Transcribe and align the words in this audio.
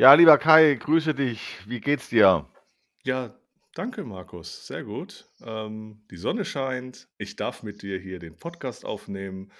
Ja, 0.00 0.14
lieber 0.14 0.38
Kai, 0.38 0.76
grüße 0.76 1.12
dich. 1.12 1.58
Wie 1.66 1.80
geht's 1.80 2.08
dir? 2.08 2.46
Ja, 3.02 3.34
danke, 3.74 4.04
Markus. 4.04 4.64
Sehr 4.64 4.84
gut. 4.84 5.28
Ähm, 5.44 6.04
die 6.08 6.16
Sonne 6.16 6.44
scheint. 6.44 7.08
Ich 7.18 7.34
darf 7.34 7.64
mit 7.64 7.82
dir 7.82 7.98
hier 7.98 8.20
den 8.20 8.36
Podcast 8.36 8.84
aufnehmen 8.84 9.50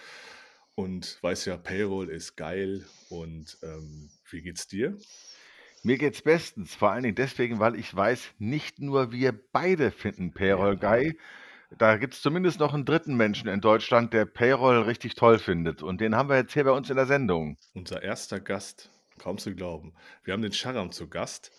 und 0.77 1.18
weiß 1.22 1.46
ja, 1.46 1.56
Payroll 1.56 2.09
ist 2.09 2.36
geil. 2.36 2.86
Und 3.09 3.59
ähm, 3.64 4.10
wie 4.30 4.40
geht's 4.42 4.68
dir? 4.68 4.96
Mir 5.82 5.98
geht's 5.98 6.22
bestens. 6.22 6.73
Vor 6.73 6.92
allen 6.92 7.02
Dingen 7.02 7.16
deswegen, 7.16 7.59
weil 7.59 7.74
ich 7.74 7.92
weiß, 7.92 8.28
nicht 8.38 8.78
nur 8.78 9.10
wir 9.10 9.32
beide 9.50 9.91
finden 9.91 10.34
Payroll 10.34 10.74
Ja, 10.74 10.78
geil. 10.78 11.16
Da 11.77 11.96
gibt's 11.96 12.23
zumindest 12.23 12.60
noch 12.60 12.74
einen 12.74 12.84
dritten 12.84 13.16
Menschen 13.16 13.48
in 13.48 13.60
Deutschland, 13.60 14.12
der 14.12 14.24
Payroll 14.24 14.82
richtig 14.82 15.16
toll 15.16 15.41
findet. 15.41 15.82
Und 15.82 16.00
den 16.00 16.14
haben 16.14 16.28
wir 16.28 16.36
jetzt 16.36 16.52
hier 16.52 16.62
bei 16.62 16.70
uns 16.70 16.91
in 16.91 16.96
der 16.96 17.06
Sendung. 17.06 17.56
unser 17.74 18.02
erster 18.05 18.38
Gast, 18.38 18.92
kaum 19.18 19.38
zu 19.38 19.54
glauben. 19.54 19.95
Wir 20.24 20.34
haben 20.34 20.42
den 20.42 20.52
Sharam 20.52 20.92
zu 20.92 21.08
Gast. 21.08 21.52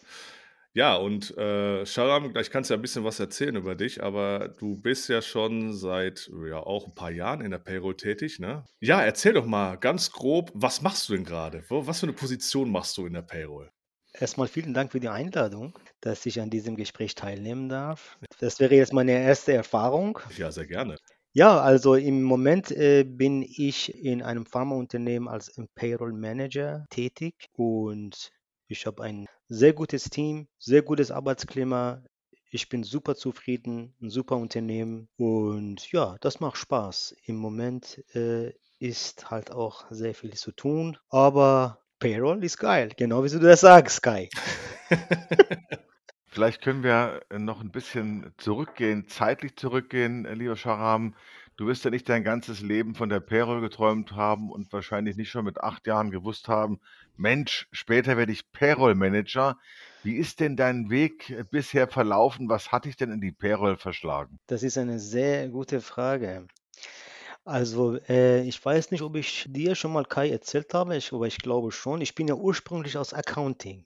Ja, 0.73 0.95
und 0.95 1.35
äh, 1.35 1.85
Sharam, 1.85 2.31
gleich 2.31 2.51
kannst 2.51 2.69
du 2.69 2.75
ja 2.75 2.77
ein 2.77 2.81
bisschen 2.81 3.03
was 3.03 3.19
erzählen 3.19 3.55
über 3.55 3.75
dich, 3.75 4.03
aber 4.03 4.49
du 4.49 4.75
bist 4.75 5.09
ja 5.09 5.21
schon 5.21 5.73
seit 5.73 6.29
ja 6.47 6.59
auch 6.59 6.87
ein 6.87 6.93
paar 6.93 7.09
Jahren 7.09 7.41
in 7.41 7.51
der 7.51 7.57
Payroll 7.57 7.97
tätig, 7.97 8.39
ne? 8.39 8.63
Ja, 8.79 9.01
erzähl 9.01 9.33
doch 9.33 9.45
mal 9.45 9.77
ganz 9.77 10.11
grob, 10.11 10.51
was 10.53 10.81
machst 10.81 11.09
du 11.09 11.13
denn 11.15 11.25
gerade? 11.25 11.63
Was 11.69 11.99
für 11.99 12.05
eine 12.05 12.13
Position 12.13 12.71
machst 12.71 12.97
du 12.97 13.07
in 13.07 13.13
der 13.13 13.23
Payroll? 13.23 13.71
Erstmal 14.13 14.47
vielen 14.47 14.73
Dank 14.73 14.91
für 14.91 14.99
die 14.99 15.09
Einladung, 15.09 15.77
dass 16.01 16.25
ich 16.25 16.39
an 16.41 16.49
diesem 16.49 16.75
Gespräch 16.75 17.15
teilnehmen 17.15 17.69
darf. 17.69 18.17
Das 18.39 18.59
wäre 18.59 18.75
jetzt 18.75 18.93
meine 18.93 19.11
erste 19.11 19.53
Erfahrung. 19.53 20.19
Ja, 20.37 20.51
sehr 20.51 20.65
gerne. 20.65 20.97
Ja, 21.33 21.61
also 21.61 21.95
im 21.95 22.23
Moment 22.23 22.71
äh, 22.71 23.03
bin 23.03 23.43
ich 23.43 23.93
in 23.95 24.21
einem 24.23 24.45
Pharmaunternehmen 24.45 25.27
als 25.29 25.51
Payroll 25.75 26.13
Manager 26.13 26.85
tätig 26.89 27.35
und 27.53 28.31
ich 28.67 28.85
habe 28.85 29.03
ein 29.03 29.27
sehr 29.47 29.73
gutes 29.73 30.09
Team, 30.09 30.47
sehr 30.57 30.81
gutes 30.81 31.11
Arbeitsklima. 31.11 32.03
Ich 32.51 32.67
bin 32.69 32.83
super 32.83 33.15
zufrieden, 33.15 33.95
ein 34.01 34.09
super 34.09 34.37
Unternehmen 34.37 35.07
und 35.17 35.91
ja, 35.91 36.17
das 36.21 36.39
macht 36.39 36.57
Spaß. 36.57 37.15
Im 37.25 37.35
Moment 37.37 38.03
äh, 38.15 38.51
ist 38.79 39.29
halt 39.29 39.51
auch 39.51 39.85
sehr 39.91 40.15
viel 40.15 40.33
zu 40.33 40.51
tun, 40.51 40.97
aber 41.09 41.79
Payroll 41.99 42.43
ist 42.43 42.57
geil, 42.57 42.91
genau 42.97 43.23
wie 43.23 43.29
du 43.29 43.39
das 43.39 43.61
sagst, 43.61 44.01
Kai. 44.01 44.29
Vielleicht 46.31 46.61
können 46.61 46.83
wir 46.83 47.21
äh, 47.29 47.39
noch 47.39 47.59
ein 47.61 47.71
bisschen 47.71 48.33
zurückgehen, 48.37 49.07
zeitlich 49.07 49.55
zurückgehen, 49.55 50.25
äh, 50.25 50.35
lieber 50.35 50.55
Sharam. 50.55 51.15
Du 51.57 51.67
wirst 51.67 51.83
ja 51.83 51.91
nicht 51.91 52.07
dein 52.07 52.23
ganzes 52.23 52.61
Leben 52.61 52.95
von 52.95 53.09
der 53.09 53.19
Payroll 53.19 53.61
geträumt 53.61 54.13
haben 54.13 54.49
und 54.51 54.71
wahrscheinlich 54.71 55.17
nicht 55.17 55.31
schon 55.31 55.43
mit 55.43 55.59
acht 55.59 55.87
Jahren 55.87 56.11
gewusst 56.11 56.47
haben, 56.47 56.79
Mensch, 57.17 57.67
später 57.73 58.15
werde 58.15 58.31
ich 58.31 58.49
Payroll-Manager. 58.53 59.57
Wie 60.03 60.15
ist 60.15 60.39
denn 60.39 60.55
dein 60.55 60.89
Weg 60.89 61.31
äh, 61.31 61.43
bisher 61.49 61.87
verlaufen? 61.87 62.47
Was 62.47 62.71
hat 62.71 62.85
dich 62.85 62.95
denn 62.95 63.11
in 63.11 63.21
die 63.21 63.33
Payroll 63.33 63.75
verschlagen? 63.75 64.39
Das 64.47 64.63
ist 64.63 64.77
eine 64.77 64.99
sehr 64.99 65.49
gute 65.49 65.81
Frage. 65.81 66.47
Also, 67.43 67.97
äh, 68.07 68.43
ich 68.43 68.63
weiß 68.63 68.91
nicht, 68.91 69.01
ob 69.01 69.15
ich 69.15 69.45
dir 69.49 69.75
schon 69.75 69.91
mal 69.91 70.05
Kai 70.05 70.29
erzählt 70.29 70.73
habe, 70.73 70.95
ich, 70.95 71.11
aber 71.11 71.27
ich 71.27 71.39
glaube 71.39 71.71
schon. 71.71 71.99
Ich 71.99 72.15
bin 72.15 72.27
ja 72.27 72.35
ursprünglich 72.35 72.97
aus 72.97 73.13
Accounting. 73.13 73.85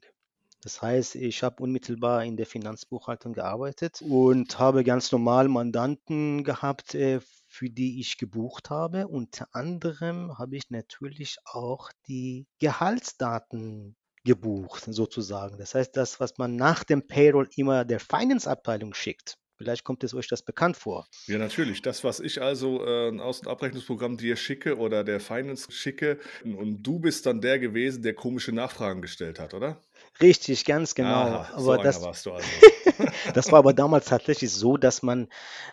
Das 0.64 0.80
heißt, 0.80 1.16
ich 1.16 1.42
habe 1.42 1.62
unmittelbar 1.62 2.24
in 2.24 2.38
der 2.38 2.46
Finanzbuchhaltung 2.46 3.34
gearbeitet 3.34 4.00
und 4.00 4.58
habe 4.58 4.82
ganz 4.82 5.12
normal 5.12 5.48
Mandanten 5.48 6.42
gehabt, 6.42 6.94
äh, 6.94 7.20
für 7.46 7.68
die 7.68 8.00
ich 8.00 8.16
gebucht 8.16 8.70
habe. 8.70 9.06
Unter 9.06 9.46
anderem 9.52 10.38
habe 10.38 10.56
ich 10.56 10.70
natürlich 10.70 11.36
auch 11.44 11.90
die 12.08 12.46
Gehaltsdaten 12.60 13.94
gebucht, 14.24 14.86
sozusagen. 14.88 15.58
Das 15.58 15.74
heißt, 15.74 15.94
das, 15.98 16.18
was 16.18 16.38
man 16.38 16.56
nach 16.56 16.82
dem 16.82 17.06
Payroll 17.06 17.48
immer 17.56 17.84
der 17.84 18.00
Finance-Abteilung 18.00 18.94
schickt. 18.94 19.36
Vielleicht 19.56 19.84
kommt 19.84 20.02
es 20.02 20.14
euch 20.14 20.26
das 20.26 20.42
bekannt 20.42 20.76
vor. 20.76 21.06
Ja, 21.26 21.38
natürlich. 21.38 21.80
Das, 21.80 22.02
was 22.02 22.18
ich 22.18 22.42
also 22.42 22.84
äh, 22.84 23.16
Aus- 23.20 23.40
und 23.40 23.48
Abrechnungsprogramm 23.48 24.16
dir 24.16 24.36
schicke 24.36 24.78
oder 24.78 25.04
der 25.04 25.20
Finance 25.20 25.70
schicke, 25.70 26.18
und 26.42 26.82
du 26.82 26.98
bist 26.98 27.26
dann 27.26 27.40
der 27.40 27.58
gewesen, 27.58 28.02
der 28.02 28.14
komische 28.14 28.52
Nachfragen 28.52 29.00
gestellt 29.00 29.38
hat, 29.38 29.54
oder? 29.54 29.80
Richtig, 30.20 30.64
ganz 30.64 30.94
genau. 30.94 31.08
Aha, 31.08 31.58
so 31.58 31.72
Aber 31.72 31.74
einer 31.74 31.82
das, 31.84 32.02
warst 32.02 32.26
du 32.26 32.32
also. 32.32 32.46
das 33.34 33.50
war 33.50 33.58
aber 33.58 33.72
damals 33.72 34.06
tatsächlich 34.06 34.52
so, 34.52 34.76
dass 34.76 35.02
man 35.02 35.28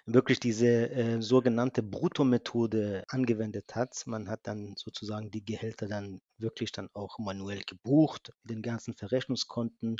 wirklich 0.05 0.39
diese 0.39 0.89
äh, 0.89 1.21
sogenannte 1.21 1.83
Bruttomethode 1.83 3.03
angewendet 3.07 3.75
hat. 3.75 4.01
Man 4.07 4.29
hat 4.29 4.41
dann 4.43 4.73
sozusagen 4.77 5.29
die 5.29 5.45
Gehälter 5.45 5.87
dann 5.87 6.21
wirklich 6.39 6.71
dann 6.71 6.89
auch 6.93 7.19
manuell 7.19 7.61
gebucht, 7.67 8.31
den 8.43 8.63
ganzen 8.63 8.95
Verrechnungskonten 8.95 9.97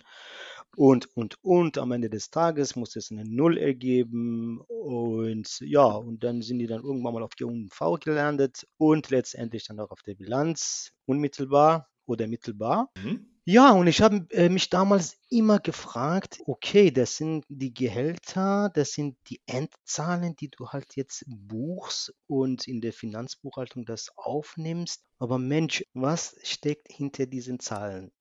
und, 0.75 1.16
und, 1.16 1.35
und. 1.44 1.78
Am 1.78 1.91
Ende 1.91 2.09
des 2.09 2.31
Tages 2.31 2.75
muss 2.75 2.96
es 2.96 3.12
eine 3.12 3.25
Null 3.25 3.59
ergeben 3.59 4.62
und 4.68 5.59
ja, 5.59 5.85
und 5.85 6.23
dann 6.23 6.41
sind 6.41 6.58
die 6.58 6.68
dann 6.68 6.81
irgendwann 6.84 7.13
mal 7.13 7.23
auf 7.23 7.35
die 7.35 7.44
UNV 7.44 8.00
gelandet 8.00 8.68
und 8.78 9.12
letztendlich 9.12 9.66
dann 9.66 9.79
auch 9.79 9.91
auf 9.91 10.02
der 10.02 10.16
Bilanz 10.16 10.94
unmittelbar 11.06 11.90
oder 12.08 12.28
mittelbar. 12.28 12.90
Mhm. 12.97 13.28
Ja, 13.46 13.72
und 13.72 13.88
ich 13.88 14.02
habe 14.02 14.28
äh, 14.31 14.50
mich 14.50 14.69
damals 14.69 15.18
immer 15.29 15.59
gefragt, 15.59 16.40
okay, 16.46 16.91
das 16.91 17.18
sind 17.18 17.44
die 17.50 17.74
Gehälter, 17.74 18.69
das 18.74 18.91
sind 18.94 19.18
die 19.29 19.41
Endzahlen, 19.47 20.35
die 20.35 20.50
du 20.50 20.68
halt 20.69 20.96
jetzt 20.96 21.24
buchst 21.28 22.13
und 22.28 22.68
in 22.68 22.81
der 22.81 22.94
Finanzbuchhaltung 22.94 23.85
das 23.85 24.12
aufnimmst. 24.16 25.03
Aber 25.19 25.38
Mensch, 25.40 25.84
was 25.94 26.35
steckt 26.44 26.91
hinter 26.91 27.25
diesen 27.25 27.59
Zahlen? 27.59 28.12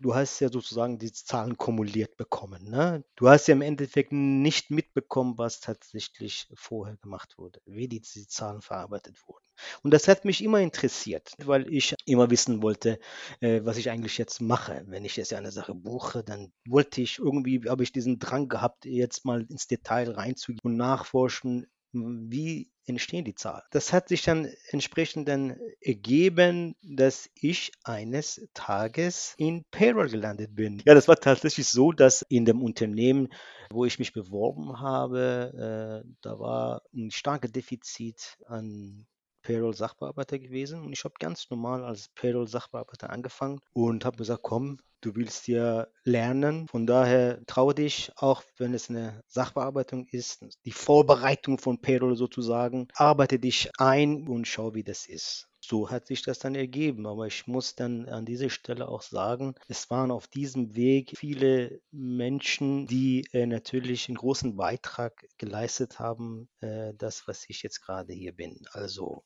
Du 0.00 0.14
hast 0.14 0.40
ja 0.40 0.50
sozusagen 0.50 0.98
die 0.98 1.12
Zahlen 1.12 1.56
kumuliert 1.58 2.16
bekommen, 2.18 2.70
ne? 2.70 3.04
Du 3.16 3.28
hast 3.28 3.48
ja 3.48 3.54
im 3.54 3.62
Endeffekt 3.62 4.12
nicht 4.12 4.70
mitbekommen, 4.70 5.38
was 5.38 5.60
tatsächlich 5.60 6.48
vorher 6.54 6.96
gemacht 6.98 7.38
wurde, 7.38 7.60
wie 7.66 7.88
die, 7.88 8.00
die 8.00 8.28
Zahlen 8.28 8.62
verarbeitet 8.62 9.16
wurden. 9.28 9.46
Und 9.82 9.92
das 9.92 10.08
hat 10.08 10.24
mich 10.24 10.42
immer 10.42 10.60
interessiert, 10.60 11.32
weil 11.44 11.72
ich 11.72 11.94
immer 12.06 12.30
wissen 12.30 12.62
wollte, 12.62 12.98
äh, 13.40 13.60
was 13.64 13.76
ich 13.76 13.90
eigentlich 13.90 14.18
jetzt 14.18 14.40
mache. 14.40 14.84
Wenn 14.86 15.04
ich 15.04 15.16
jetzt 15.16 15.32
eine 15.32 15.52
Sache 15.52 15.74
buche, 15.74 16.22
dann 16.24 16.52
wollte 16.66 17.02
ich 17.02 17.18
irgendwie, 17.18 17.62
habe 17.68 17.82
ich 17.82 17.92
diesen 17.92 18.18
Drang 18.18 18.48
gehabt, 18.48 18.84
jetzt 18.84 19.24
mal 19.24 19.46
ins 19.48 19.66
Detail 19.66 20.10
reinzugehen 20.10 20.60
und 20.62 20.76
nachforschen, 20.76 21.66
wie 21.92 22.70
entstehen 22.86 23.24
die 23.24 23.34
Zahlen. 23.34 23.62
Das 23.70 23.92
hat 23.92 24.08
sich 24.08 24.22
dann 24.22 24.48
entsprechend 24.70 25.28
dann 25.28 25.56
ergeben, 25.80 26.74
dass 26.82 27.30
ich 27.34 27.72
eines 27.84 28.48
Tages 28.54 29.34
in 29.36 29.64
Payroll 29.70 30.08
gelandet 30.08 30.54
bin. 30.54 30.82
Ja, 30.84 30.94
das 30.94 31.08
war 31.08 31.16
tatsächlich 31.16 31.68
so, 31.68 31.92
dass 31.92 32.22
in 32.22 32.44
dem 32.44 32.62
Unternehmen, 32.62 33.28
wo 33.70 33.84
ich 33.84 33.98
mich 33.98 34.12
beworben 34.12 34.80
habe, 34.80 36.02
äh, 36.04 36.08
da 36.22 36.38
war 36.38 36.82
ein 36.94 37.10
starkes 37.10 37.52
Defizit 37.52 38.36
an 38.46 39.06
Payroll-Sachbearbeiter 39.42 40.38
gewesen 40.38 40.82
und 40.82 40.92
ich 40.92 41.04
habe 41.04 41.14
ganz 41.18 41.50
normal 41.50 41.84
als 41.84 42.08
Payroll-Sachbearbeiter 42.14 43.10
angefangen 43.10 43.60
und 43.72 44.04
habe 44.04 44.16
gesagt, 44.16 44.42
komm, 44.42 44.78
du 45.00 45.14
willst 45.16 45.48
ja 45.48 45.86
lernen, 46.04 46.68
von 46.68 46.86
daher 46.86 47.44
traue 47.46 47.74
dich, 47.74 48.12
auch 48.16 48.42
wenn 48.56 48.72
es 48.72 48.88
eine 48.88 49.22
Sachbearbeitung 49.26 50.06
ist, 50.06 50.46
die 50.64 50.72
Vorbereitung 50.72 51.58
von 51.58 51.80
Payroll 51.80 52.16
sozusagen, 52.16 52.88
arbeite 52.94 53.38
dich 53.38 53.70
ein 53.78 54.26
und 54.28 54.46
schau, 54.46 54.74
wie 54.74 54.84
das 54.84 55.06
ist. 55.06 55.48
So 55.64 55.90
hat 55.90 56.08
sich 56.08 56.22
das 56.22 56.40
dann 56.40 56.56
ergeben, 56.56 57.06
aber 57.06 57.28
ich 57.28 57.46
muss 57.46 57.76
dann 57.76 58.08
an 58.08 58.24
dieser 58.24 58.50
Stelle 58.50 58.88
auch 58.88 59.02
sagen, 59.02 59.54
es 59.68 59.88
waren 59.90 60.10
auf 60.10 60.26
diesem 60.26 60.74
Weg 60.74 61.12
viele 61.16 61.80
Menschen, 61.92 62.88
die 62.88 63.28
äh, 63.32 63.46
natürlich 63.46 64.08
einen 64.08 64.18
großen 64.18 64.56
Beitrag 64.56 65.24
geleistet 65.38 66.00
haben, 66.00 66.48
äh, 66.60 66.92
das, 66.94 67.28
was 67.28 67.44
ich 67.48 67.62
jetzt 67.62 67.80
gerade 67.80 68.12
hier 68.12 68.32
bin. 68.32 68.60
Also 68.72 69.22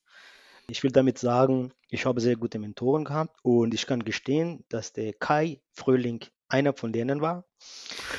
ich 0.69 0.83
will 0.83 0.91
damit 0.91 1.19
sagen, 1.19 1.73
ich 1.89 2.05
habe 2.05 2.21
sehr 2.21 2.37
gute 2.37 2.59
Mentoren 2.59 3.07
gehabt 3.07 3.39
und 3.43 3.73
ich 3.73 3.87
kann 3.87 4.05
gestehen, 4.05 4.63
dass 4.69 4.93
der 4.93 5.15
Kai 5.15 5.63
Fröhling 5.73 6.21
einer 6.49 6.75
von 6.75 6.93
denen 6.93 7.23
war. 7.23 7.47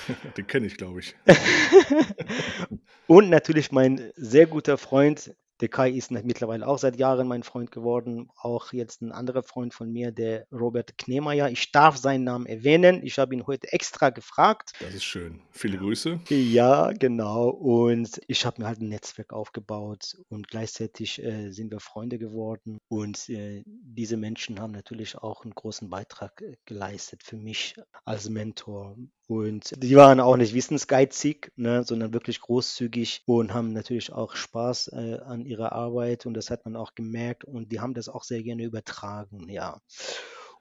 Den 0.37 0.47
kenne 0.47 0.65
ich, 0.65 0.77
glaube 0.77 1.01
ich. 1.01 1.15
und 3.07 3.29
natürlich 3.29 3.71
mein 3.71 4.11
sehr 4.15 4.47
guter 4.47 4.79
Freund, 4.79 5.35
der 5.59 5.69
Kai 5.69 5.89
ist 5.91 6.11
mittlerweile 6.11 6.67
auch 6.67 6.77
seit 6.77 6.97
Jahren 6.97 7.27
mein 7.27 7.43
Freund 7.43 7.71
geworden. 7.71 8.29
Auch 8.35 8.73
jetzt 8.73 9.01
ein 9.01 9.11
anderer 9.11 9.43
Freund 9.43 9.73
von 9.73 9.91
mir, 9.91 10.11
der 10.11 10.47
Robert 10.51 10.97
Knemeyer. 10.97 11.49
Ich 11.49 11.71
darf 11.71 11.97
seinen 11.97 12.23
Namen 12.23 12.45
erwähnen. 12.45 13.01
Ich 13.03 13.17
habe 13.17 13.33
ihn 13.33 13.47
heute 13.47 13.71
extra 13.73 14.09
gefragt. 14.09 14.73
Das 14.79 14.93
ist 14.93 15.03
schön. 15.03 15.41
Viele 15.51 15.77
Grüße. 15.77 16.19
Ja, 16.29 16.91
genau. 16.91 17.49
Und 17.49 18.21
ich 18.27 18.45
habe 18.45 18.61
mir 18.61 18.67
halt 18.67 18.81
ein 18.81 18.89
Netzwerk 18.89 19.33
aufgebaut 19.33 20.17
und 20.29 20.47
gleichzeitig 20.47 21.23
äh, 21.23 21.51
sind 21.51 21.71
wir 21.71 21.79
Freunde 21.79 22.19
geworden. 22.19 22.79
Und 22.87 23.29
äh, 23.29 23.63
diese 23.65 24.17
Menschen 24.17 24.59
haben 24.59 24.73
natürlich 24.73 25.17
auch 25.17 25.43
einen 25.43 25.55
großen 25.55 25.89
Beitrag 25.89 26.41
äh, 26.41 26.57
geleistet 26.65 27.23
für 27.23 27.37
mich 27.37 27.75
als 28.05 28.29
Mentor. 28.29 28.95
Und 29.27 29.83
die 29.83 29.95
waren 29.97 30.21
auch 30.21 30.37
nicht 30.37 30.53
wissensgeizig, 30.53 31.51
ne, 31.57 31.83
sondern 31.83 32.13
wirklich 32.13 32.39
großzügig 32.39 33.23
und 33.25 33.53
haben 33.53 33.73
natürlich 33.73 34.13
auch 34.13 34.35
Spaß 34.35 34.89
äh, 34.93 35.19
an 35.25 35.45
ihrer 35.45 35.73
Arbeit 35.73 36.25
und 36.25 36.33
das 36.33 36.49
hat 36.49 36.63
man 36.63 36.77
auch 36.77 36.95
gemerkt 36.95 37.43
und 37.43 37.71
die 37.71 37.81
haben 37.81 37.93
das 37.93 38.07
auch 38.07 38.23
sehr 38.23 38.41
gerne 38.41 38.63
übertragen, 38.63 39.49
ja. 39.49 39.81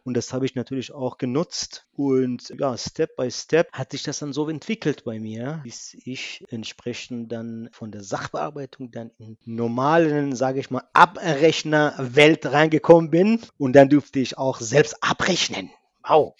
Und 0.06 0.16
das 0.16 0.32
habe 0.32 0.46
ich 0.46 0.54
natürlich 0.54 0.92
auch 0.92 1.18
genutzt. 1.18 1.84
Und 1.92 2.54
ja, 2.60 2.76
Step 2.78 3.16
by 3.16 3.28
Step 3.28 3.72
hat 3.72 3.90
sich 3.90 4.04
das 4.04 4.20
dann 4.20 4.32
so 4.32 4.48
entwickelt 4.48 5.02
bei 5.02 5.18
mir, 5.18 5.60
bis 5.64 5.94
ich 5.94 6.44
entsprechend 6.48 7.32
dann 7.32 7.68
von 7.72 7.90
der 7.90 8.04
Sachbearbeitung 8.04 8.92
dann 8.92 9.10
in 9.18 9.36
normalen, 9.44 10.36
sage 10.36 10.60
ich 10.60 10.70
mal, 10.70 10.84
Abrechnerwelt 10.92 12.46
reingekommen 12.46 13.10
bin. 13.10 13.40
Und 13.58 13.72
dann 13.72 13.88
durfte 13.88 14.20
ich 14.20 14.38
auch 14.38 14.60
selbst 14.60 14.96
abrechnen. 15.02 15.70
Wow. 16.08 16.36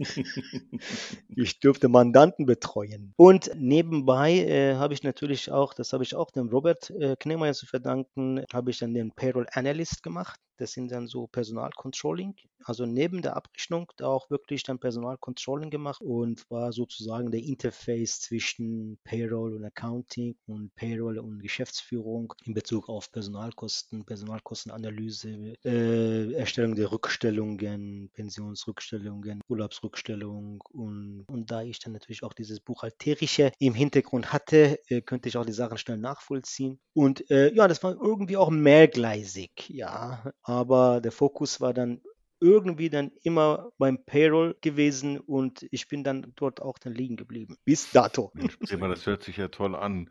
ich 1.36 1.60
durfte 1.60 1.88
Mandanten 1.88 2.46
betreuen. 2.46 3.12
Und 3.16 3.50
nebenbei 3.56 4.38
äh, 4.38 4.74
habe 4.74 4.94
ich 4.94 5.02
natürlich 5.02 5.50
auch, 5.50 5.74
das 5.74 5.92
habe 5.92 6.04
ich 6.04 6.14
auch 6.14 6.30
dem 6.30 6.48
Robert 6.48 6.90
äh, 6.90 7.16
Knemeyer 7.18 7.54
zu 7.54 7.66
verdanken, 7.66 8.44
habe 8.52 8.70
ich 8.70 8.78
dann 8.78 8.94
den 8.94 9.12
Payroll 9.12 9.46
Analyst 9.52 10.02
gemacht. 10.02 10.40
Das 10.58 10.72
sind 10.72 10.92
dann 10.92 11.08
so 11.08 11.26
Personalcontrolling. 11.26 12.36
Also 12.64 12.86
neben 12.86 13.22
der 13.22 13.36
Abrechnung 13.36 13.90
da 13.96 14.06
auch 14.06 14.30
wirklich 14.30 14.62
dann 14.62 14.78
Personalcontrolling 14.78 15.70
gemacht 15.70 16.00
und 16.00 16.48
war 16.50 16.72
sozusagen 16.72 17.30
der 17.30 17.42
Interface 17.42 18.20
zwischen 18.20 18.98
Payroll 19.02 19.54
und 19.54 19.64
Accounting 19.64 20.36
und 20.46 20.74
Payroll 20.76 21.18
und 21.18 21.40
Geschäftsführung 21.40 22.34
in 22.44 22.54
Bezug 22.54 22.88
auf 22.88 23.10
Personalkosten, 23.10 24.04
Personalkostenanalyse, 24.04 25.54
äh, 25.64 26.32
Erstellung 26.34 26.76
der 26.76 26.92
Rückstellungen, 26.92 28.10
Pensionsrückstellungen, 28.12 29.40
Urlaubsrückstellung 29.48 30.62
und, 30.70 31.21
und 31.26 31.50
da 31.50 31.62
ich 31.62 31.78
dann 31.78 31.92
natürlich 31.92 32.22
auch 32.22 32.32
dieses 32.32 32.60
Buchhalterische 32.60 33.52
im 33.58 33.74
Hintergrund 33.74 34.32
hatte, 34.32 34.78
äh, 34.88 35.00
könnte 35.00 35.28
ich 35.28 35.36
auch 35.36 35.46
die 35.46 35.52
Sachen 35.52 35.78
schnell 35.78 35.98
nachvollziehen. 35.98 36.78
Und 36.94 37.30
äh, 37.30 37.52
ja, 37.54 37.68
das 37.68 37.82
war 37.82 37.92
irgendwie 37.92 38.36
auch 38.36 38.50
mehrgleisig, 38.50 39.68
ja 39.68 40.32
aber 40.42 41.00
der 41.00 41.12
Fokus 41.12 41.60
war 41.60 41.72
dann 41.72 42.00
irgendwie 42.40 42.90
dann 42.90 43.12
immer 43.22 43.70
beim 43.78 44.04
Payroll 44.04 44.56
gewesen 44.60 45.20
und 45.20 45.64
ich 45.70 45.86
bin 45.86 46.02
dann 46.02 46.32
dort 46.34 46.60
auch 46.60 46.76
dann 46.78 46.92
liegen 46.92 47.16
geblieben. 47.16 47.56
Bis 47.64 47.92
dato. 47.92 48.32
Prima, 48.66 48.88
das 48.88 49.06
hört 49.06 49.22
sich 49.22 49.36
ja 49.36 49.46
toll 49.46 49.76
an. 49.76 50.10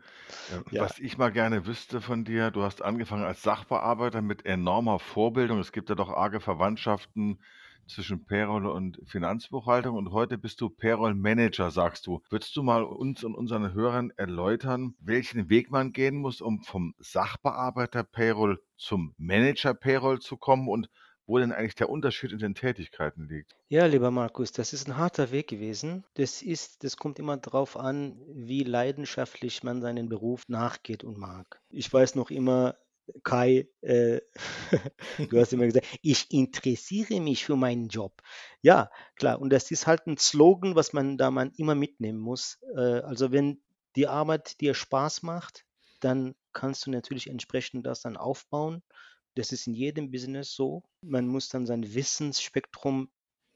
Äh, 0.50 0.76
Ja. 0.76 0.82
Was 0.84 0.98
ich 0.98 1.18
mal 1.18 1.30
gerne 1.30 1.66
wüsste 1.66 2.00
von 2.00 2.24
dir, 2.24 2.50
du 2.50 2.62
hast 2.62 2.80
angefangen 2.80 3.24
als 3.24 3.42
Sachbearbeiter 3.42 4.22
mit 4.22 4.46
enormer 4.46 4.98
Vorbildung. 4.98 5.58
Es 5.58 5.72
gibt 5.72 5.90
ja 5.90 5.94
doch 5.94 6.08
arge 6.08 6.40
Verwandtschaften 6.40 7.38
zwischen 7.86 8.24
Payroll 8.24 8.66
und 8.66 9.00
Finanzbuchhaltung 9.04 9.96
und 9.96 10.12
heute 10.12 10.38
bist 10.38 10.60
du 10.60 10.70
Payroll 10.70 11.14
Manager, 11.14 11.70
sagst 11.70 12.06
du. 12.06 12.22
Würdest 12.30 12.56
du 12.56 12.62
mal 12.62 12.84
uns 12.84 13.24
und 13.24 13.34
unseren 13.34 13.72
Hörern 13.72 14.10
erläutern, 14.16 14.94
welchen 15.00 15.48
Weg 15.48 15.70
man 15.70 15.92
gehen 15.92 16.16
muss, 16.16 16.40
um 16.40 16.62
vom 16.62 16.94
Sachbearbeiter 16.98 18.04
Payroll 18.04 18.62
zum 18.76 19.14
Manager 19.18 19.74
Payroll 19.74 20.20
zu 20.20 20.36
kommen 20.36 20.68
und 20.68 20.88
wo 21.26 21.38
denn 21.38 21.52
eigentlich 21.52 21.74
der 21.76 21.88
Unterschied 21.88 22.32
in 22.32 22.38
den 22.38 22.54
Tätigkeiten 22.54 23.28
liegt? 23.28 23.56
Ja, 23.68 23.86
lieber 23.86 24.10
Markus, 24.10 24.52
das 24.52 24.72
ist 24.72 24.88
ein 24.88 24.96
harter 24.96 25.30
Weg 25.30 25.48
gewesen. 25.48 26.04
Das 26.14 26.42
ist, 26.42 26.84
das 26.84 26.96
kommt 26.96 27.18
immer 27.18 27.36
darauf 27.36 27.76
an, 27.76 28.20
wie 28.28 28.64
leidenschaftlich 28.64 29.62
man 29.62 29.80
seinen 29.80 30.08
Beruf 30.08 30.42
nachgeht 30.48 31.04
und 31.04 31.16
mag. 31.16 31.62
Ich 31.70 31.92
weiß 31.92 32.16
noch 32.16 32.30
immer, 32.30 32.76
Kai, 33.22 33.68
äh, 33.80 34.20
du 35.30 35.40
hast 35.40 35.52
immer 35.52 35.66
gesagt, 35.66 35.86
ich 36.02 36.30
interessiere 36.30 37.20
mich 37.20 37.44
für 37.44 37.56
meinen 37.56 37.88
Job. 37.88 38.22
Ja, 38.60 38.90
klar. 39.16 39.40
Und 39.40 39.50
das 39.50 39.70
ist 39.70 39.86
halt 39.86 40.06
ein 40.06 40.18
Slogan, 40.18 40.74
was 40.76 40.92
man 40.92 41.18
da 41.18 41.30
man 41.30 41.52
immer 41.56 41.74
mitnehmen 41.74 42.18
muss. 42.18 42.58
Äh, 42.76 43.00
also 43.00 43.32
wenn 43.32 43.60
die 43.96 44.06
Arbeit 44.08 44.60
dir 44.60 44.74
Spaß 44.74 45.22
macht, 45.22 45.64
dann 46.00 46.34
kannst 46.52 46.86
du 46.86 46.90
natürlich 46.90 47.28
entsprechend 47.28 47.86
das 47.86 48.02
dann 48.02 48.16
aufbauen. 48.16 48.82
Das 49.34 49.52
ist 49.52 49.66
in 49.66 49.74
jedem 49.74 50.10
Business 50.10 50.52
so. 50.52 50.82
Man 51.00 51.26
muss 51.26 51.48
dann 51.48 51.66
sein 51.66 51.94
Wissensspektrum 51.94 53.10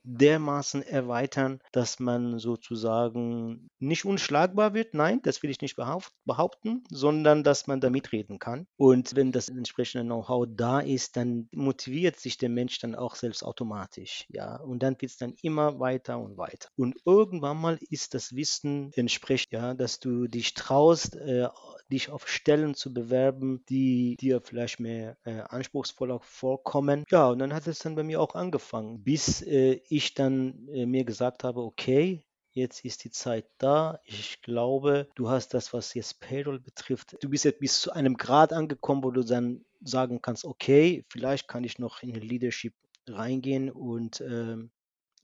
dermaßen 0.07 0.81
erweitern, 0.83 1.59
dass 1.71 1.99
man 1.99 2.39
sozusagen 2.39 3.69
nicht 3.79 4.05
unschlagbar 4.05 4.73
wird. 4.73 4.93
Nein, 4.93 5.19
das 5.23 5.43
will 5.43 5.49
ich 5.49 5.61
nicht 5.61 5.77
behaupt- 5.77 6.13
behaupten, 6.25 6.83
sondern 6.89 7.43
dass 7.43 7.67
man 7.67 7.81
da 7.81 7.89
mitreden 7.89 8.39
kann. 8.39 8.67
Und 8.77 9.15
wenn 9.15 9.31
das 9.31 9.49
entsprechende 9.49 10.05
Know-how 10.05 10.47
da 10.49 10.79
ist, 10.79 11.17
dann 11.17 11.49
motiviert 11.51 12.17
sich 12.19 12.37
der 12.37 12.49
Mensch 12.49 12.79
dann 12.79 12.95
auch 12.95 13.15
selbst 13.15 13.43
automatisch. 13.43 14.25
Ja, 14.29 14.57
und 14.61 14.81
dann 14.83 14.93
wird 14.99 15.11
es 15.11 15.17
dann 15.17 15.33
immer 15.41 15.79
weiter 15.79 16.19
und 16.19 16.37
weiter. 16.37 16.69
Und 16.77 16.95
irgendwann 17.05 17.57
mal 17.57 17.77
ist 17.89 18.13
das 18.13 18.35
Wissen 18.35 18.91
entsprechend, 18.95 19.51
ja, 19.51 19.73
dass 19.73 19.99
du 19.99 20.27
dich 20.27 20.53
traust, 20.53 21.15
äh, 21.15 21.47
dich 21.91 22.09
auf 22.09 22.27
Stellen 22.27 22.75
zu 22.75 22.93
bewerben, 22.93 23.63
die 23.69 24.15
dir 24.19 24.41
vielleicht 24.41 24.79
mehr 24.79 25.17
äh, 25.23 25.41
anspruchsvoller 25.41 26.19
vorkommen. 26.21 27.03
Ja, 27.09 27.27
und 27.29 27.39
dann 27.39 27.53
hat 27.53 27.67
es 27.67 27.79
dann 27.79 27.95
bei 27.95 28.03
mir 28.03 28.21
auch 28.21 28.35
angefangen, 28.35 29.03
bis 29.03 29.41
äh, 29.41 29.81
ich 29.89 29.96
dann 30.13 30.67
äh, 30.69 30.85
mir 30.85 31.03
gesagt 31.03 31.43
habe, 31.43 31.61
okay, 31.61 32.23
jetzt 32.51 32.83
ist 32.83 33.03
die 33.03 33.11
Zeit 33.11 33.45
da. 33.57 33.99
Ich 34.03 34.41
glaube, 34.41 35.07
du 35.15 35.29
hast 35.29 35.53
das, 35.53 35.73
was 35.73 35.93
jetzt 35.93 36.19
Payroll 36.19 36.59
betrifft, 36.59 37.17
du 37.21 37.29
bist 37.29 37.45
jetzt 37.45 37.59
bis 37.59 37.79
zu 37.79 37.91
einem 37.91 38.17
Grad 38.17 38.51
angekommen, 38.51 39.03
wo 39.03 39.11
du 39.11 39.23
dann 39.23 39.63
sagen 39.81 40.21
kannst, 40.21 40.43
okay, 40.43 41.05
vielleicht 41.09 41.47
kann 41.47 41.63
ich 41.63 41.79
noch 41.79 42.01
in 42.01 42.15
Leadership 42.15 42.73
reingehen 43.07 43.69
und 43.69 44.21
ähm, 44.21 44.71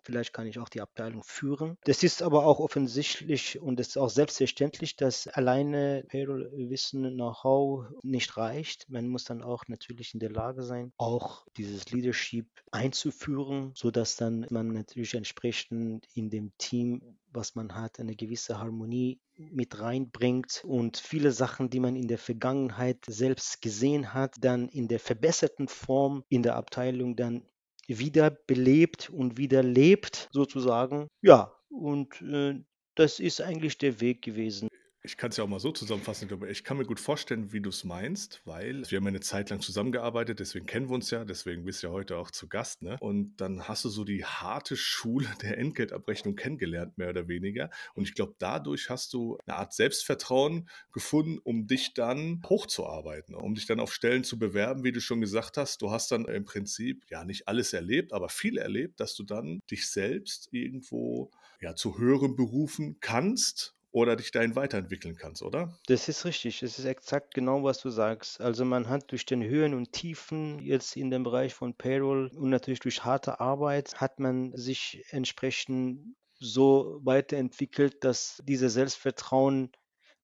Vielleicht 0.04 0.34
kann 0.34 0.48
ich 0.48 0.60
auch 0.60 0.70
die 0.70 0.82
Abteilung 0.82 1.24
führen. 1.24 1.78
Das 1.86 2.04
ist 2.04 2.22
aber 2.22 2.46
auch 2.46 2.60
offensichtlich 2.60 3.60
und 3.60 3.80
es 3.80 3.90
ist 3.90 3.98
auch 3.98 4.10
selbstverständlich, 4.10 4.96
dass 4.96 5.28
alleine 5.28 6.04
Payroll-Wissen, 6.10 7.14
Know-how 7.14 7.86
nicht 8.04 8.36
reicht. 8.38 8.90
Man 8.90 9.08
muss 9.08 9.24
dann 9.24 9.42
auch 9.42 9.64
natürlich 9.68 10.14
in 10.14 10.20
der 10.20 10.32
Lage 10.32 10.64
sein, 10.64 10.92
auch 10.98 11.46
dieses 11.58 11.92
Leadership 11.92 12.48
einzuführen, 12.72 13.72
sodass 13.76 14.16
dann 14.18 14.46
man 14.50 14.68
natürlich 14.68 15.14
entsprechend 15.14 16.08
in 16.14 16.30
dem 16.30 16.52
Team, 16.58 17.18
was 17.32 17.56
man 17.56 17.74
hat, 17.74 18.00
eine 18.00 18.16
gewisse 18.16 18.60
Harmonie 18.60 19.20
mit 19.38 19.80
reinbringt 19.80 20.64
und 20.66 20.98
viele 20.98 21.32
Sachen, 21.32 21.70
die 21.70 21.80
man 21.80 21.96
in 21.96 22.08
der 22.08 22.20
Vergangenheit 22.20 23.00
selbst 23.08 23.62
gesehen 23.62 24.14
hat, 24.14 24.36
dann 24.40 24.70
in 24.70 24.88
der 24.88 25.00
verbesserten 25.00 25.68
Form 25.68 26.24
in 26.30 26.44
der 26.44 26.56
Abteilung 26.56 27.16
dann 27.16 27.44
wieder 27.88 28.32
belebt 28.32 29.10
und 29.10 29.38
wieder 29.38 29.64
lebt, 29.64 30.30
sozusagen. 30.32 31.08
Ja, 31.22 31.54
und 31.70 32.22
äh, 32.22 32.56
das 32.96 33.20
ist 33.20 33.42
eigentlich 33.42 33.78
der 33.78 34.00
Weg 34.02 34.22
gewesen. 34.22 34.70
Ich 35.06 35.18
kann 35.18 35.32
es 35.32 35.38
ja 35.38 35.44
auch 35.44 35.50
mal 35.50 35.60
so 35.60 35.74
zusammenfassen. 35.74 36.24
Ich 36.24 36.28
glaube, 36.30 36.50
ich 36.50 36.64
kann 36.64 36.78
mir 36.78 36.86
gut 36.86 37.00
vorstellen, 37.02 37.52
wie 37.52 37.60
du 37.60 37.70
es 37.70 37.84
meinst, 37.84 38.42
weil 38.46 38.90
wir 38.90 38.96
haben 38.96 39.04
ja 39.04 39.10
eine 39.10 39.20
Zeit 39.20 39.50
lang 39.50 39.60
zusammengearbeitet, 39.60 40.40
deswegen 40.40 40.66
kennen 40.66 40.88
wir 40.88 40.96
uns 40.96 41.12
ja, 41.12 41.26
deswegen 41.26 41.66
bist 41.66 41.84
du 41.84 41.88
ja 41.88 41.94
heute 41.94 42.16
auch 42.16 42.32
zu 42.32 42.48
Gast. 42.48 42.82
Ne? 42.82 42.96
Und 43.02 43.36
dann 43.36 43.68
hast 43.68 43.84
du 43.84 43.90
so 43.90 44.06
die 44.06 44.24
harte 44.24 44.78
Schule 44.78 45.28
der 45.42 45.58
Entgeltabrechnung 45.58 46.38
kennengelernt, 46.38 46.98
mehr 46.98 47.10
oder 47.10 47.28
weniger. 47.28 47.70
Und 47.96 48.08
ich 48.08 48.14
glaube, 48.14 48.36
dadurch 48.40 48.90
hast 48.90 49.12
du 49.12 49.38
eine 49.46 49.58
Art 49.58 49.74
Selbstvertrauen 49.74 50.70
gefunden, 50.94 51.38
um 51.44 51.68
dich 51.68 51.94
dann 51.94 52.42
hochzuarbeiten, 52.48 53.36
um 53.36 53.56
dich 53.56 53.66
dann 53.66 53.82
auf 53.82 53.94
Stellen 53.94 54.24
zu 54.24 54.40
bewerben, 54.40 54.86
wie 54.86 54.94
du 54.94 55.02
schon 55.02 55.20
gesagt 55.20 55.58
hast. 55.58 55.82
Du 55.82 55.92
hast 55.92 56.14
dann 56.14 56.24
im 56.24 56.46
Prinzip 56.46 57.04
ja 57.10 57.26
nicht 57.26 57.50
alles 57.50 57.74
erlebt, 57.74 58.14
aber 58.14 58.30
viel 58.30 58.58
erlebt, 58.58 59.02
dass 59.02 59.16
du 59.16 59.24
dann 59.24 59.60
dich 59.70 59.90
selbst 59.90 60.48
irgendwo 60.52 61.30
ja 61.60 61.76
zu 61.76 61.98
höheren 61.98 62.38
Berufen 62.38 63.02
kannst 63.02 63.76
oder 63.94 64.18
dich 64.18 64.32
dahin 64.32 64.56
weiterentwickeln 64.58 65.16
kannst, 65.16 65.42
oder? 65.44 65.80
Das 65.88 66.10
ist 66.10 66.26
richtig. 66.26 66.60
Das 66.62 66.80
ist 66.80 66.86
exakt 66.86 67.34
genau, 67.34 67.64
was 67.64 67.80
du 67.80 67.90
sagst. 67.90 68.42
Also 68.42 68.66
man 68.66 68.90
hat 68.90 69.12
durch 69.12 69.26
den 69.26 69.44
Höhen 69.44 69.74
und 69.74 69.92
Tiefen 69.94 70.60
jetzt 70.60 70.96
in 70.98 71.10
dem 71.12 71.24
Bereich 71.24 71.54
von 71.54 71.76
Payroll 71.76 72.30
und 72.36 72.50
natürlich 72.50 72.80
durch 72.80 73.04
harte 73.06 73.40
Arbeit 73.40 74.00
hat 74.02 74.20
man 74.20 74.56
sich 74.58 75.04
entsprechend 75.10 76.16
so 76.40 77.00
weiterentwickelt, 77.04 78.04
dass 78.04 78.42
dieses 78.46 78.74
Selbstvertrauen 78.74 79.72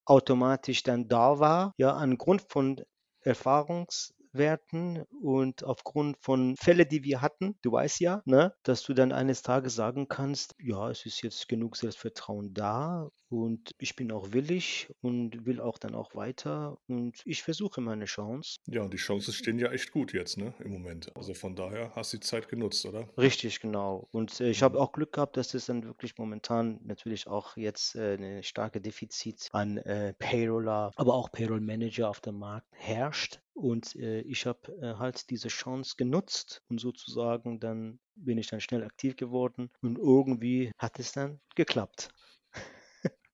automatisch 0.06 0.84
dann 0.84 1.08
da 1.08 1.40
war. 1.40 1.74
Ja, 1.78 1.94
angrund 1.96 2.44
von 2.50 2.82
Erfahrungswerten 3.22 5.04
und 5.22 5.64
aufgrund 5.64 6.18
von 6.22 6.56
Fällen, 6.58 6.90
die 6.90 7.04
wir 7.04 7.22
hatten, 7.22 7.58
du 7.62 7.72
weißt 7.74 8.00
ja, 8.00 8.22
ne, 8.26 8.54
dass 8.64 8.84
du 8.84 8.94
dann 8.94 9.12
eines 9.12 9.42
Tages 9.42 9.76
sagen 9.76 10.08
kannst, 10.08 10.56
ja, 10.60 10.90
es 10.90 11.06
ist 11.06 11.22
jetzt 11.22 11.48
genug 11.48 11.76
Selbstvertrauen 11.78 12.54
da 12.54 13.10
und 13.30 13.76
ich 13.78 13.96
bin 13.96 14.12
auch 14.12 14.32
willig 14.32 14.90
und 15.02 15.46
will 15.46 15.62
auch 15.62 15.78
dann 15.78 15.96
auch 15.96 16.16
weiter 16.16 16.78
und 16.88 17.22
ich 17.26 17.44
versuche 17.44 17.82
meine 17.82 18.06
Chance. 18.06 18.58
Ja, 18.68 18.82
und 18.82 18.94
die 18.94 18.98
Chancen 18.98 19.34
stehen 19.34 19.60
ja 19.60 19.72
echt 19.72 19.92
gut 19.92 20.14
jetzt, 20.14 20.38
ne, 20.38 20.54
im 20.60 20.72
Moment. 20.72 21.16
Also 21.16 21.34
von 21.34 21.56
daher 21.56 21.96
hast 21.96 22.14
du 22.14 22.18
die 22.18 22.26
Zeit 22.26 22.50
genutzt, 22.50 22.86
oder? 22.86 23.08
Richtig, 23.18 23.60
genau. 23.60 24.08
Und 24.12 24.40
äh, 24.40 24.50
ich 24.50 24.64
habe 24.64 24.80
auch 24.80 24.92
Glück 24.92 25.14
gehabt, 25.14 25.38
dass 25.38 25.54
es 25.54 25.68
dann 25.68 25.84
wirklich 25.84 26.18
momentan 26.18 26.80
natürlich 26.84 27.28
auch 27.28 27.56
jetzt 27.56 27.96
äh, 27.96 28.14
eine 28.14 28.44
starke 28.44 28.82
Defizit 28.82 29.48
an 29.52 29.78
äh, 29.78 30.14
Payroller, 30.14 30.92
aber 30.96 31.14
auch 31.14 31.32
Payroll 31.32 31.62
Manager 31.62 32.10
auf 32.10 32.20
dem 32.22 32.40
Markt 32.40 32.68
herrscht. 32.72 33.40
Und 33.54 33.96
äh, 33.96 34.22
ich 34.22 34.46
habe 34.46 34.72
äh, 34.82 34.96
halt 34.98 35.30
diese 35.30 35.50
Chance 35.50 35.96
genutzt 35.98 36.64
und 36.70 36.80
sozusagen 36.80 37.60
dann 37.60 38.00
bin 38.16 38.38
ich 38.38 38.48
dann 38.48 38.62
schnell 38.62 38.84
aktiv 38.84 39.16
geworden 39.18 39.70
und 39.82 39.98
irgendwie 39.98 40.72
hat 40.78 41.00
es 41.00 41.12
dann 41.12 41.40
geklappt. 41.56 42.10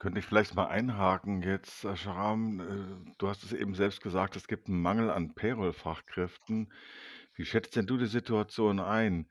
Könnte 0.05 0.19
ich 0.19 0.27
vielleicht 0.27 0.53
mal 0.53 0.67
einhaken 0.67 1.41
jetzt, 1.41 1.83
äh, 1.83 1.95
Sharam, 1.97 2.59
äh, 2.59 3.13
du 3.17 3.27
hast 3.27 3.43
es 3.43 3.53
eben 3.53 3.73
selbst 3.73 4.01
gesagt, 4.03 4.35
es 4.35 4.47
gibt 4.47 4.67
einen 4.67 4.79
Mangel 4.79 5.09
an 5.09 5.33
Payroll-Fachkräften. 5.33 6.71
Wie 7.33 7.43
schätzt 7.43 7.75
denn 7.75 7.87
du 7.87 7.97
die 7.97 8.05
Situation 8.05 8.79
ein? 8.79 9.27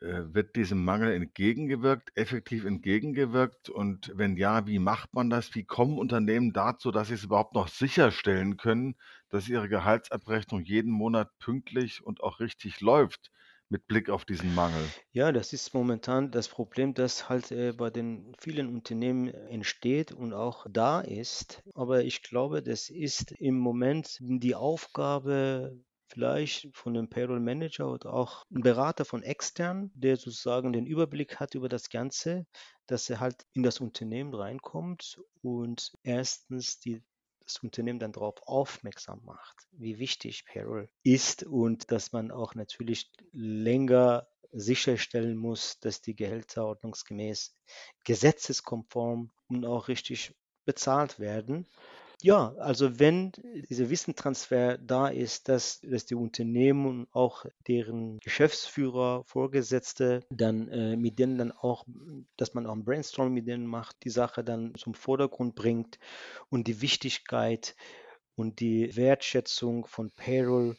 Äh, 0.00 0.24
wird 0.34 0.56
diesem 0.56 0.84
Mangel 0.84 1.12
entgegengewirkt, 1.12 2.10
effektiv 2.16 2.64
entgegengewirkt? 2.64 3.70
Und 3.70 4.10
wenn 4.16 4.36
ja, 4.36 4.66
wie 4.66 4.80
macht 4.80 5.14
man 5.14 5.30
das? 5.30 5.54
Wie 5.54 5.62
kommen 5.64 5.98
Unternehmen 5.98 6.52
dazu, 6.52 6.90
dass 6.90 7.06
sie 7.06 7.14
es 7.14 7.22
überhaupt 7.22 7.54
noch 7.54 7.68
sicherstellen 7.68 8.56
können, 8.56 8.96
dass 9.28 9.48
ihre 9.48 9.68
Gehaltsabrechnung 9.68 10.62
jeden 10.62 10.90
Monat 10.90 11.30
pünktlich 11.38 12.02
und 12.04 12.24
auch 12.24 12.40
richtig 12.40 12.80
läuft 12.80 13.30
mit 13.70 13.86
Blick 13.86 14.10
auf 14.10 14.24
diesen 14.24 14.54
Mangel? 14.54 14.82
Ja, 15.12 15.32
das 15.32 15.52
ist 15.52 15.74
momentan 15.74 16.30
das 16.30 16.48
Problem, 16.48 16.94
das 16.94 17.28
halt 17.28 17.50
äh, 17.50 17.72
bei 17.72 17.90
den 17.90 18.34
vielen 18.38 18.68
Unternehmen 18.74 19.28
entsteht 19.28 20.12
und 20.12 20.32
auch 20.32 20.66
da 20.70 21.00
ist. 21.00 21.62
Aber 21.74 22.04
ich 22.04 22.22
glaube, 22.22 22.62
das 22.62 22.88
ist 22.90 23.32
im 23.32 23.58
Moment 23.58 24.18
die 24.20 24.54
Aufgabe 24.54 25.78
vielleicht 26.08 26.68
von 26.74 26.96
einem 26.96 27.08
Payroll 27.08 27.40
Manager 27.40 27.90
oder 27.90 28.12
auch 28.14 28.44
ein 28.50 28.62
Berater 28.62 29.04
von 29.04 29.22
extern, 29.22 29.90
der 29.94 30.16
sozusagen 30.16 30.72
den 30.72 30.86
Überblick 30.86 31.38
hat 31.38 31.54
über 31.54 31.68
das 31.68 31.90
Ganze, 31.90 32.46
dass 32.86 33.10
er 33.10 33.20
halt 33.20 33.44
in 33.52 33.62
das 33.62 33.80
Unternehmen 33.80 34.34
reinkommt 34.34 35.20
und 35.42 35.92
erstens 36.02 36.78
die 36.80 37.02
das 37.48 37.62
Unternehmen 37.62 37.98
dann 37.98 38.12
darauf 38.12 38.36
aufmerksam 38.46 39.20
macht, 39.24 39.66
wie 39.72 39.98
wichtig 39.98 40.44
Payroll 40.44 40.88
ist 41.02 41.42
und 41.44 41.90
dass 41.90 42.12
man 42.12 42.30
auch 42.30 42.54
natürlich 42.54 43.10
länger 43.32 44.28
sicherstellen 44.52 45.36
muss, 45.36 45.78
dass 45.80 46.00
die 46.00 46.14
Gehälter 46.14 46.66
ordnungsgemäß 46.66 47.56
gesetzeskonform 48.04 49.30
und 49.48 49.64
auch 49.64 49.88
richtig 49.88 50.34
bezahlt 50.64 51.18
werden. 51.18 51.66
Ja, 52.20 52.52
also 52.58 52.98
wenn 52.98 53.30
dieser 53.70 53.90
Wissentransfer 53.90 54.76
da 54.78 55.06
ist, 55.06 55.48
dass, 55.48 55.80
dass 55.82 56.04
die 56.04 56.16
Unternehmen 56.16 56.86
und 56.86 57.08
auch 57.12 57.46
deren 57.68 58.18
Geschäftsführer, 58.18 59.22
Vorgesetzte 59.24 60.24
dann 60.28 60.66
äh, 60.68 60.96
mit 60.96 61.20
denen 61.20 61.38
dann 61.38 61.52
auch, 61.52 61.84
dass 62.36 62.54
man 62.54 62.66
auch 62.66 62.72
ein 62.72 62.84
Brainstorming 62.84 63.34
mit 63.34 63.46
denen 63.46 63.66
macht, 63.66 64.02
die 64.02 64.10
Sache 64.10 64.42
dann 64.42 64.74
zum 64.74 64.94
Vordergrund 64.94 65.54
bringt 65.54 66.00
und 66.50 66.66
die 66.66 66.80
Wichtigkeit 66.80 67.76
und 68.34 68.58
die 68.58 68.96
Wertschätzung 68.96 69.86
von 69.86 70.10
Payroll 70.10 70.76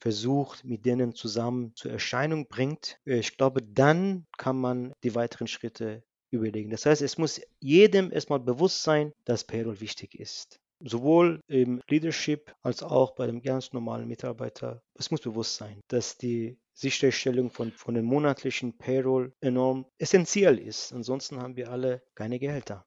versucht, 0.00 0.64
mit 0.64 0.86
denen 0.86 1.14
zusammen 1.14 1.74
zur 1.74 1.90
Erscheinung 1.90 2.48
bringt. 2.48 2.98
Äh, 3.04 3.18
ich 3.18 3.36
glaube, 3.36 3.62
dann 3.62 4.26
kann 4.38 4.56
man 4.58 4.94
die 5.02 5.14
weiteren 5.14 5.48
Schritte 5.48 6.02
überlegen. 6.30 6.70
Das 6.70 6.86
heißt, 6.86 7.02
es 7.02 7.18
muss 7.18 7.42
jedem 7.60 8.10
erstmal 8.10 8.40
bewusst 8.40 8.82
sein, 8.82 9.12
dass 9.26 9.44
Payroll 9.44 9.80
wichtig 9.80 10.18
ist. 10.18 10.60
Sowohl 10.80 11.40
im 11.48 11.82
Leadership 11.88 12.54
als 12.62 12.82
auch 12.82 13.14
bei 13.14 13.26
dem 13.26 13.42
ganz 13.42 13.72
normalen 13.72 14.06
Mitarbeiter. 14.06 14.82
Es 14.94 15.10
muss 15.10 15.20
bewusst 15.20 15.56
sein, 15.56 15.80
dass 15.88 16.16
die 16.16 16.58
Sicherstellung 16.72 17.50
von, 17.50 17.72
von 17.72 17.94
den 17.94 18.04
monatlichen 18.04 18.78
Payroll 18.78 19.32
enorm 19.40 19.86
essentiell 19.98 20.58
ist. 20.58 20.92
Ansonsten 20.92 21.40
haben 21.40 21.56
wir 21.56 21.70
alle 21.70 22.02
keine 22.14 22.38
Gehälter. 22.38 22.86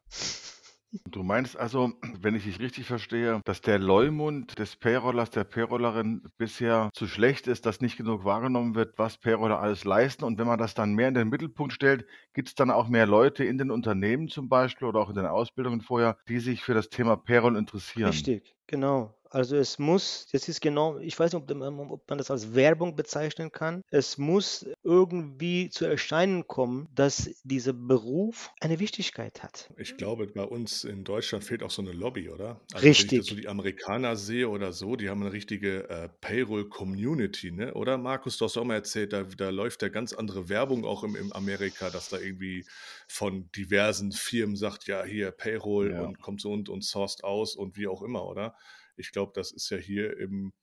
Du 1.09 1.23
meinst 1.23 1.55
also, 1.55 1.93
wenn 2.19 2.35
ich 2.35 2.43
dich 2.43 2.59
richtig 2.59 2.85
verstehe, 2.85 3.41
dass 3.45 3.61
der 3.61 3.79
Leumund 3.79 4.59
des 4.59 4.75
Payrollers, 4.75 5.29
der 5.29 5.45
Payrollerin 5.45 6.23
bisher 6.37 6.89
zu 6.93 7.07
schlecht 7.07 7.47
ist, 7.47 7.65
dass 7.65 7.79
nicht 7.79 7.95
genug 7.95 8.25
wahrgenommen 8.25 8.75
wird, 8.75 8.97
was 8.97 9.17
Payroller 9.17 9.59
alles 9.59 9.85
leisten. 9.85 10.25
Und 10.25 10.37
wenn 10.37 10.47
man 10.47 10.59
das 10.59 10.73
dann 10.73 10.93
mehr 10.93 11.07
in 11.07 11.13
den 11.13 11.29
Mittelpunkt 11.29 11.71
stellt, 11.71 12.05
gibt 12.33 12.49
es 12.49 12.55
dann 12.55 12.71
auch 12.71 12.89
mehr 12.89 13.07
Leute 13.07 13.45
in 13.45 13.57
den 13.57 13.71
Unternehmen 13.71 14.27
zum 14.27 14.49
Beispiel 14.49 14.87
oder 14.87 14.99
auch 14.99 15.09
in 15.09 15.15
den 15.15 15.25
Ausbildungen 15.27 15.79
vorher, 15.79 16.17
die 16.27 16.39
sich 16.39 16.61
für 16.61 16.73
das 16.73 16.89
Thema 16.89 17.15
Payroll 17.15 17.55
interessieren. 17.55 18.11
Richtig, 18.11 18.55
genau. 18.67 19.20
Also 19.31 19.55
es 19.55 19.79
muss, 19.79 20.27
das 20.33 20.49
ist 20.49 20.59
genau, 20.59 20.99
ich 20.99 21.17
weiß 21.17 21.31
nicht, 21.31 21.41
ob 21.41 21.57
man, 21.57 21.79
ob 21.89 22.09
man 22.09 22.17
das 22.17 22.29
als 22.29 22.53
Werbung 22.53 22.97
bezeichnen 22.97 23.49
kann. 23.49 23.81
Es 23.89 24.17
muss 24.17 24.65
irgendwie 24.83 25.69
zu 25.69 25.85
erscheinen 25.85 26.47
kommen, 26.47 26.89
dass 26.93 27.31
dieser 27.45 27.71
Beruf 27.71 28.51
eine 28.59 28.79
Wichtigkeit 28.79 29.41
hat. 29.41 29.69
Ich 29.77 29.95
glaube, 29.95 30.27
bei 30.27 30.43
uns 30.43 30.83
in 30.83 31.05
Deutschland 31.05 31.45
fehlt 31.45 31.63
auch 31.63 31.71
so 31.71 31.81
eine 31.81 31.93
Lobby, 31.93 32.29
oder? 32.29 32.59
Also 32.73 32.85
Richtig. 32.85 33.11
Wenn 33.11 33.19
ich 33.21 33.29
so 33.29 33.35
die 33.35 33.47
Amerikaner 33.47 34.17
sehe 34.17 34.49
oder 34.49 34.73
so, 34.73 34.97
die 34.97 35.09
haben 35.09 35.21
eine 35.21 35.31
richtige 35.31 35.89
äh, 35.89 36.09
Payroll-Community, 36.19 37.51
ne? 37.51 37.73
Oder 37.73 37.97
Markus, 37.97 38.37
du 38.37 38.43
hast 38.43 38.57
auch 38.57 38.65
mal 38.65 38.75
erzählt, 38.75 39.13
da, 39.13 39.23
da 39.23 39.49
läuft 39.49 39.81
ja 39.81 39.87
ganz 39.87 40.11
andere 40.11 40.49
Werbung 40.49 40.83
auch 40.83 41.05
im, 41.05 41.15
im 41.15 41.31
Amerika, 41.31 41.89
dass 41.89 42.09
da 42.09 42.17
irgendwie 42.17 42.65
von 43.07 43.49
diversen 43.53 44.11
Firmen 44.11 44.57
sagt, 44.57 44.87
ja, 44.87 45.05
hier 45.05 45.31
Payroll 45.31 45.93
ja. 45.93 46.01
und 46.01 46.19
kommt 46.19 46.41
so 46.41 46.51
und, 46.51 46.67
und 46.67 46.83
sourced 46.83 47.23
aus 47.23 47.55
und 47.55 47.77
wie 47.77 47.87
auch 47.87 48.01
immer, 48.01 48.25
oder? 48.25 48.55
Ich 49.01 49.11
glaube, 49.11 49.33
das 49.35 49.51
ist 49.51 49.69
ja 49.69 49.77
hier 49.77 50.17
im, 50.17 50.53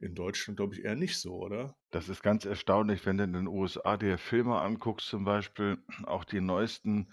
in 0.00 0.14
Deutschland, 0.14 0.56
glaube 0.56 0.74
ich, 0.74 0.84
eher 0.84 0.96
nicht 0.96 1.18
so, 1.18 1.34
oder? 1.34 1.76
Das 1.90 2.08
ist 2.08 2.22
ganz 2.22 2.44
erstaunlich, 2.44 3.06
wenn 3.06 3.18
du 3.18 3.24
in 3.24 3.32
den 3.32 3.46
USA 3.46 3.96
dir 3.96 4.18
Filme 4.18 4.60
anguckst, 4.60 5.08
zum 5.08 5.24
Beispiel 5.24 5.78
auch 6.04 6.24
die 6.24 6.40
neuesten, 6.40 7.12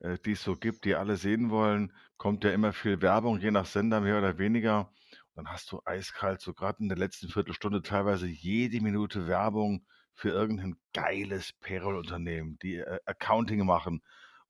äh, 0.00 0.18
die 0.24 0.32
es 0.32 0.42
so 0.42 0.56
gibt, 0.56 0.84
die 0.84 0.94
alle 0.94 1.16
sehen 1.16 1.50
wollen, 1.50 1.92
kommt 2.16 2.44
ja 2.44 2.50
immer 2.50 2.72
viel 2.72 3.02
Werbung, 3.02 3.38
je 3.40 3.50
nach 3.50 3.66
Sender 3.66 4.00
mehr 4.00 4.18
oder 4.18 4.38
weniger. 4.38 4.92
Dann 5.34 5.48
hast 5.48 5.70
du 5.70 5.82
eiskalt, 5.84 6.40
so 6.40 6.54
gerade 6.54 6.82
in 6.82 6.88
der 6.88 6.96
letzten 6.96 7.28
Viertelstunde, 7.28 7.82
teilweise 7.82 8.26
jede 8.26 8.80
Minute 8.80 9.26
Werbung 9.26 9.86
für 10.14 10.30
irgendein 10.30 10.76
geiles 10.94 11.52
Payroll-Unternehmen, 11.60 12.58
die 12.62 12.76
äh, 12.76 12.98
Accounting 13.04 13.64
machen. 13.66 14.02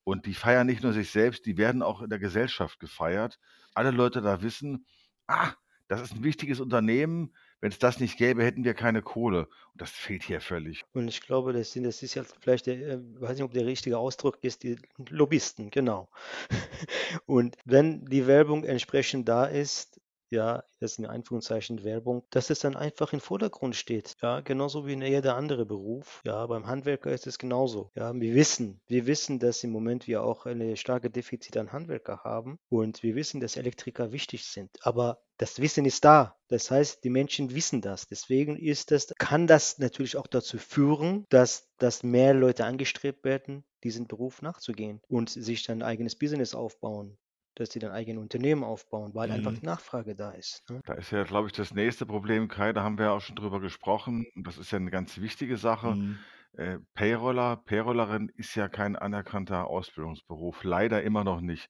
Und 0.05 0.27
die 0.27 0.35
feiern 0.35 0.69
nicht 0.69 0.85
nur 0.85 0.93
sich 0.93 1.11
selbst, 1.11 1.45
die 1.47 1.57
werden 1.57 1.83
auch 1.83 2.01
in 2.01 2.09
der 2.09 2.21
Gesellschaft 2.21 2.79
gefeiert. 2.79 3.41
Alle 3.75 3.91
Leute 3.91 4.21
da 4.23 4.41
wissen, 4.41 4.87
ah, 5.27 5.53
das 5.89 6.03
ist 6.03 6.15
ein 6.15 6.25
wichtiges 6.25 6.61
Unternehmen. 6.61 7.33
Wenn 7.61 7.71
es 7.71 7.79
das 7.79 8.01
nicht 8.01 8.19
gäbe, 8.19 8.45
hätten 8.45 8.65
wir 8.65 8.75
keine 8.75 9.03
Kohle. 9.03 9.49
Und 9.73 9.81
das 9.81 9.91
fehlt 9.91 10.25
hier 10.25 10.41
völlig. 10.41 10.85
Und 10.93 11.09
ich 11.09 11.21
glaube, 11.21 11.53
das, 11.53 11.73
sind, 11.73 11.85
das 11.85 12.03
ist 12.03 12.15
ja 12.15 12.25
vielleicht, 12.41 12.67
der, 12.67 12.77
äh, 12.77 12.99
weiß 13.21 13.33
nicht, 13.33 13.45
ob 13.45 13.53
der 13.53 13.67
richtige 13.67 13.99
Ausdruck 13.99 14.39
ist, 14.43 14.63
die 14.63 14.77
Lobbyisten, 15.09 15.71
genau. 15.71 16.11
Und 17.27 17.57
wenn 17.65 18.05
die 18.05 18.27
Werbung 18.27 18.65
entsprechend 18.65 19.29
da 19.29 19.47
ist, 19.47 20.01
ja, 20.31 20.65
das 20.81 20.93
ist 20.93 20.99
in 20.99 21.07
Anführungszeichen 21.07 21.85
Werbung, 21.85 22.25
dass 22.31 22.51
es 22.51 22.61
dann 22.61 22.77
einfach 22.77 23.13
im 23.13 23.21
Vordergrund 23.21 23.77
steht. 23.77 24.15
Ja, 24.23 24.41
genauso 24.41 24.87
wie 24.87 24.95
in 24.95 25.03
jeder 25.03 25.37
andere 25.37 25.67
Beruf. 25.67 26.21
Ja, 26.25 26.47
beim 26.47 26.67
Handwerker 26.67 27.13
ist 27.13 27.27
es 27.27 27.39
genauso. 27.39 27.91
Ja, 27.95 28.13
wir 28.15 28.35
wissen, 28.35 28.81
wir 28.87 29.07
wissen, 29.07 29.39
dass 29.39 29.63
im 29.65 29.71
Moment 29.71 30.07
wir 30.07 30.23
auch 30.23 30.47
eine 30.47 30.77
starke 30.77 31.11
Defizit 31.11 31.57
an 31.57 31.73
Handwerker 31.73 32.21
haben 32.25 32.59
und 32.69 33.03
wir 33.03 33.15
wissen, 33.15 33.41
dass 33.41 33.57
Elektriker 33.57 34.13
wichtig 34.13 34.45
sind. 34.45 34.71
Aber 34.81 35.23
das 35.39 35.61
Wissen 35.61 35.85
ist 35.85 36.05
da. 36.05 36.37
Das 36.49 36.71
heißt, 36.71 37.05
die 37.05 37.11
Menschen 37.11 37.55
wissen 37.55 37.81
das. 37.81 38.07
Deswegen 38.07 38.57
ist 38.57 38.91
das, 38.91 39.13
kann 39.19 39.47
das 39.47 39.79
natürlich 39.79 40.17
auch 40.17 40.27
dazu 40.27 40.59
führen, 40.59 41.27
dass, 41.29 41.69
dass 41.79 42.03
mehr 42.03 42.35
Leute 42.35 42.65
angestrebt 42.65 43.25
werden, 43.25 43.65
diesen 43.85 44.07
Beruf 44.07 44.43
nachzugehen 44.43 45.01
und 45.09 45.29
sich 45.31 45.65
dann 45.65 45.83
ein 45.83 45.89
eigenes 45.89 46.17
Business 46.17 46.55
aufbauen 46.55 47.19
dass 47.57 47.71
sie 47.71 47.79
dann 47.79 47.91
eigene 47.91 48.21
Unternehmen 48.21 48.63
aufbauen, 48.63 49.15
weil 49.15 49.31
einfach 49.31 49.53
die 49.53 49.61
mhm. 49.61 49.67
Nachfrage 49.67 50.15
da 50.15 50.31
ist. 50.31 50.69
Ne? 50.71 50.81
Da 50.85 50.95
ist 50.95 51.11
ja, 51.11 51.25
glaube 51.25 51.49
ich, 51.49 51.53
das 51.53 51.75
nächste 51.75 52.07
Problem, 52.07 52.49
Kai, 52.49 52.73
da 52.73 52.83
haben 52.83 52.99
wir 52.99 53.07
ja 53.07 53.13
auch 53.13 53.21
schon 53.21 53.37
drüber 53.37 53.61
gesprochen. 53.61 54.27
Und 54.37 54.47
das 54.47 54.59
ist 54.59 54.71
ja 54.71 54.77
eine 54.77 54.91
ganz 54.91 55.19
wichtige 55.19 55.57
Sache. 55.57 55.95
Mhm. 55.95 56.19
Äh, 56.53 56.79
Payroller, 56.95 57.57
Payrollerin 57.57 58.31
ist 58.37 58.55
ja 58.55 58.69
kein 58.69 58.95
anerkannter 58.95 59.67
Ausbildungsberuf. 59.67 60.65
Leider 60.65 61.03
immer 61.03 61.25
noch 61.25 61.41
nicht. 61.41 61.69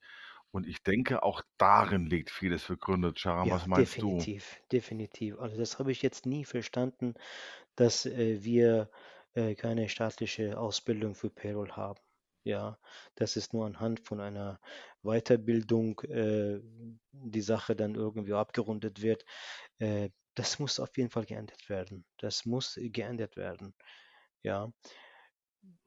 Und 0.50 0.66
ich 0.66 0.82
denke, 0.82 1.22
auch 1.22 1.42
darin 1.58 2.06
liegt 2.06 2.30
vieles 2.30 2.64
begründet. 2.64 3.18
Sharam, 3.18 3.50
was 3.50 3.66
meinst 3.66 4.00
du? 4.00 4.16
definitiv, 4.16 4.60
definitiv. 4.72 5.38
Also 5.38 5.56
das 5.56 5.78
habe 5.78 5.92
ich 5.92 6.02
jetzt 6.02 6.26
nie 6.26 6.44
verstanden, 6.44 7.14
dass 7.76 8.06
äh, 8.06 8.42
wir 8.42 8.90
äh, 9.34 9.54
keine 9.54 9.88
staatliche 9.88 10.58
Ausbildung 10.58 11.14
für 11.14 11.30
Payroll 11.30 11.72
haben. 11.72 12.00
Ja, 12.46 12.78
das 13.16 13.36
ist 13.36 13.52
nur 13.52 13.66
anhand 13.66 13.98
von 14.06 14.20
einer 14.20 14.60
Weiterbildung 15.02 16.00
äh, 16.02 16.60
die 17.10 17.40
Sache 17.40 17.74
dann 17.74 17.96
irgendwie 17.96 18.34
abgerundet 18.34 19.02
wird. 19.02 19.24
Äh, 19.78 20.10
das 20.36 20.60
muss 20.60 20.78
auf 20.78 20.96
jeden 20.96 21.10
Fall 21.10 21.24
geändert 21.24 21.68
werden. 21.68 22.04
Das 22.18 22.46
muss 22.46 22.78
geändert 22.80 23.36
werden. 23.36 23.74
Ja. 24.44 24.72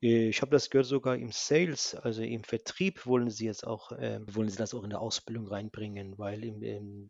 Ich 0.02 0.42
habe 0.42 0.52
das 0.52 0.70
gehört 0.70 0.88
sogar 0.88 1.16
im 1.16 1.32
Sales, 1.32 1.96
also 1.96 2.24
im 2.24 2.44
Vertrieb 2.44 3.06
wollen 3.06 3.30
sie 3.30 3.46
jetzt 3.46 3.66
auch, 3.66 3.94
äh, 3.94 4.20
wollen 4.28 4.50
sie 4.50 4.58
das 4.58 4.74
auch 4.74 4.84
in 4.84 4.90
der 4.90 5.00
Ausbildung 5.00 5.48
reinbringen, 5.48 6.18
weil 6.18 6.44
im, 6.44 6.62
im 6.62 7.10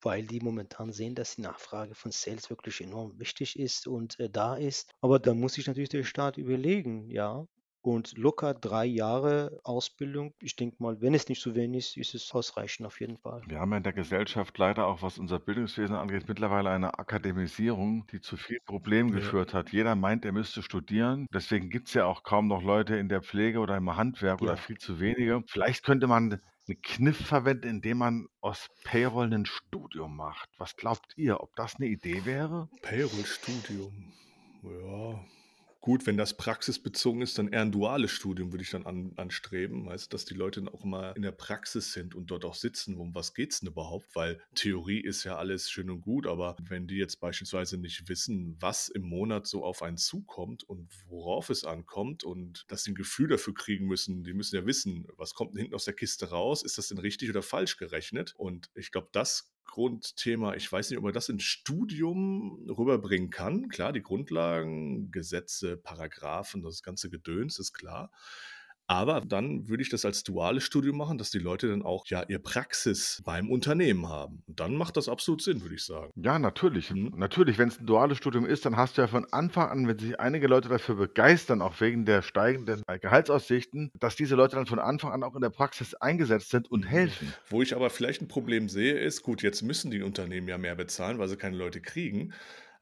weil 0.00 0.26
die 0.26 0.40
momentan 0.40 0.92
sehen, 0.92 1.14
dass 1.14 1.36
die 1.36 1.42
Nachfrage 1.42 1.94
von 1.94 2.10
Sales 2.10 2.50
wirklich 2.50 2.80
enorm 2.80 3.18
wichtig 3.20 3.58
ist 3.58 3.86
und 3.86 4.18
äh, 4.18 4.28
da 4.28 4.56
ist. 4.56 4.92
Aber 5.00 5.20
da 5.20 5.34
muss 5.34 5.54
sich 5.54 5.66
natürlich 5.68 5.90
der 5.90 6.02
Staat 6.02 6.36
überlegen, 6.36 7.08
ja, 7.10 7.46
und 7.86 8.18
locker 8.18 8.52
drei 8.54 8.84
Jahre 8.84 9.60
Ausbildung, 9.62 10.32
ich 10.40 10.56
denke 10.56 10.82
mal, 10.82 11.00
wenn 11.00 11.14
es 11.14 11.28
nicht 11.28 11.40
zu 11.40 11.54
wenig 11.54 11.96
ist, 11.96 12.14
ist 12.14 12.14
es 12.14 12.34
ausreichend 12.34 12.86
auf 12.86 13.00
jeden 13.00 13.16
Fall. 13.16 13.42
Wir 13.46 13.60
haben 13.60 13.70
ja 13.70 13.76
in 13.76 13.82
der 13.84 13.92
Gesellschaft 13.92 14.58
leider 14.58 14.86
auch, 14.86 15.02
was 15.02 15.18
unser 15.18 15.38
Bildungswesen 15.38 15.94
angeht, 15.94 16.26
mittlerweile 16.28 16.70
eine 16.70 16.98
Akademisierung, 16.98 18.06
die 18.10 18.20
zu 18.20 18.36
vielen 18.36 18.64
Problemen 18.64 19.10
Ja. 19.10 19.16
geführt 19.16 19.54
hat. 19.54 19.70
Jeder 19.70 19.94
meint, 19.94 20.24
er 20.24 20.32
müsste 20.32 20.62
studieren. 20.62 21.26
Deswegen 21.32 21.70
gibt 21.70 21.88
es 21.88 21.94
ja 21.94 22.06
auch 22.06 22.22
kaum 22.24 22.48
noch 22.48 22.62
Leute 22.62 22.96
in 22.96 23.08
der 23.08 23.22
Pflege 23.22 23.60
oder 23.60 23.76
im 23.76 23.96
Handwerk 23.96 24.40
oder 24.42 24.56
viel 24.56 24.78
zu 24.78 24.98
wenige. 24.98 25.42
Vielleicht 25.48 25.84
könnte 25.84 26.06
man 26.08 26.40
einen 26.68 26.82
Kniff 26.82 27.24
verwenden, 27.24 27.68
indem 27.68 27.98
man 27.98 28.26
aus 28.40 28.66
Payroll 28.82 29.32
ein 29.32 29.46
Studium 29.46 30.16
macht. 30.16 30.48
Was 30.58 30.74
glaubt 30.74 31.12
ihr, 31.16 31.40
ob 31.40 31.54
das 31.54 31.76
eine 31.76 31.86
Idee 31.86 32.24
wäre? 32.24 32.68
Payroll-Studium. 32.82 34.12
Ja, 34.62 35.24
Gut, 35.86 36.04
wenn 36.04 36.16
das 36.16 36.36
praxisbezogen 36.36 37.22
ist, 37.22 37.38
dann 37.38 37.46
eher 37.46 37.60
ein 37.60 37.70
duales 37.70 38.10
Studium 38.10 38.52
würde 38.52 38.64
ich 38.64 38.70
dann 38.70 38.86
an, 38.86 39.12
anstreben, 39.14 39.86
weißt, 39.86 40.12
dass 40.12 40.24
die 40.24 40.34
Leute 40.34 40.60
dann 40.60 40.74
auch 40.74 40.82
mal 40.82 41.12
in 41.14 41.22
der 41.22 41.30
Praxis 41.30 41.92
sind 41.92 42.16
und 42.16 42.32
dort 42.32 42.44
auch 42.44 42.56
sitzen, 42.56 42.96
um 42.96 43.14
was 43.14 43.34
geht 43.34 43.52
es 43.52 43.60
denn 43.60 43.68
überhaupt? 43.68 44.12
Weil 44.16 44.42
Theorie 44.56 44.98
ist 44.98 45.22
ja 45.22 45.36
alles 45.36 45.70
schön 45.70 45.88
und 45.88 46.00
gut, 46.00 46.26
aber 46.26 46.56
wenn 46.60 46.88
die 46.88 46.96
jetzt 46.96 47.20
beispielsweise 47.20 47.78
nicht 47.78 48.08
wissen, 48.08 48.56
was 48.58 48.88
im 48.88 49.02
Monat 49.02 49.46
so 49.46 49.64
auf 49.64 49.80
einen 49.80 49.96
zukommt 49.96 50.64
und 50.64 50.92
worauf 51.06 51.50
es 51.50 51.62
ankommt 51.64 52.24
und 52.24 52.64
dass 52.66 52.82
sie 52.82 52.90
ein 52.90 52.96
Gefühl 52.96 53.28
dafür 53.28 53.54
kriegen 53.54 53.86
müssen, 53.86 54.24
die 54.24 54.34
müssen 54.34 54.56
ja 54.56 54.66
wissen, 54.66 55.06
was 55.16 55.34
kommt 55.34 55.52
denn 55.54 55.60
hinten 55.60 55.76
aus 55.76 55.84
der 55.84 55.94
Kiste 55.94 56.30
raus, 56.30 56.64
ist 56.64 56.78
das 56.78 56.88
denn 56.88 56.98
richtig 56.98 57.30
oder 57.30 57.42
falsch 57.42 57.76
gerechnet? 57.76 58.34
Und 58.36 58.70
ich 58.74 58.90
glaube, 58.90 59.10
das 59.12 59.52
Grundthema, 59.66 60.54
ich 60.54 60.70
weiß 60.70 60.90
nicht, 60.90 60.98
ob 60.98 61.04
man 61.04 61.12
das 61.12 61.28
ins 61.28 61.42
Studium 61.42 62.66
rüberbringen 62.68 63.30
kann. 63.30 63.68
Klar, 63.68 63.92
die 63.92 64.02
Grundlagen, 64.02 65.10
Gesetze, 65.10 65.76
Paragraphen, 65.76 66.62
das 66.62 66.82
ganze 66.82 67.10
Gedöns 67.10 67.58
ist 67.58 67.72
klar. 67.72 68.10
Aber 68.88 69.20
dann 69.20 69.68
würde 69.68 69.82
ich 69.82 69.88
das 69.88 70.04
als 70.04 70.22
duales 70.22 70.64
Studium 70.64 70.96
machen, 70.96 71.18
dass 71.18 71.30
die 71.30 71.38
Leute 71.38 71.68
dann 71.68 71.82
auch 71.82 72.06
ja 72.06 72.22
ihr 72.28 72.38
Praxis 72.38 73.20
beim 73.24 73.50
Unternehmen 73.50 74.08
haben. 74.08 74.42
Und 74.46 74.60
dann 74.60 74.76
macht 74.76 74.96
das 74.96 75.08
absolut 75.08 75.42
Sinn, 75.42 75.62
würde 75.62 75.74
ich 75.74 75.84
sagen. 75.84 76.12
Ja, 76.14 76.38
natürlich. 76.38 76.90
Mhm. 76.90 77.12
Natürlich, 77.16 77.58
wenn 77.58 77.68
es 77.68 77.80
ein 77.80 77.86
duales 77.86 78.18
Studium 78.18 78.46
ist, 78.46 78.64
dann 78.64 78.76
hast 78.76 78.96
du 78.96 79.02
ja 79.02 79.08
von 79.08 79.26
Anfang 79.32 79.68
an, 79.68 79.88
wenn 79.88 79.98
sich 79.98 80.20
einige 80.20 80.46
Leute 80.46 80.68
dafür 80.68 80.94
begeistern, 80.94 81.62
auch 81.62 81.80
wegen 81.80 82.04
der 82.04 82.22
steigenden 82.22 82.82
Gehaltsaussichten, 83.00 83.90
dass 83.98 84.14
diese 84.14 84.36
Leute 84.36 84.56
dann 84.56 84.66
von 84.66 84.78
Anfang 84.78 85.12
an 85.12 85.24
auch 85.24 85.34
in 85.34 85.40
der 85.40 85.50
Praxis 85.50 85.94
eingesetzt 85.94 86.50
sind 86.50 86.70
und 86.70 86.84
mhm. 86.84 86.88
helfen. 86.88 87.34
Wo 87.50 87.62
ich 87.62 87.74
aber 87.74 87.90
vielleicht 87.90 88.22
ein 88.22 88.28
Problem 88.28 88.68
sehe, 88.68 88.98
ist, 88.98 89.22
gut, 89.22 89.42
jetzt 89.42 89.62
müssen 89.62 89.90
die 89.90 90.02
Unternehmen 90.02 90.48
ja 90.48 90.58
mehr 90.58 90.76
bezahlen, 90.76 91.18
weil 91.18 91.28
sie 91.28 91.36
keine 91.36 91.56
Leute 91.56 91.80
kriegen. 91.80 92.32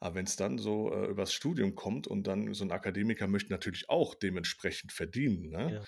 Aber 0.01 0.17
wenn 0.17 0.27
es 0.27 0.37
dann 0.37 0.59
so 0.59 0.93
äh, 0.93 1.07
übers 1.07 1.33
Studium 1.33 1.75
kommt 1.75 2.07
und 2.07 2.27
dann 2.27 2.53
so 2.55 2.65
ein 2.65 2.73
Akademiker 2.73 3.27
möchte 3.27 3.51
natürlich 3.51 3.89
auch 3.89 4.15
dementsprechend 4.15 4.93
verdienen, 4.93 5.51
ne? 5.51 5.73
Ja. 5.75 5.85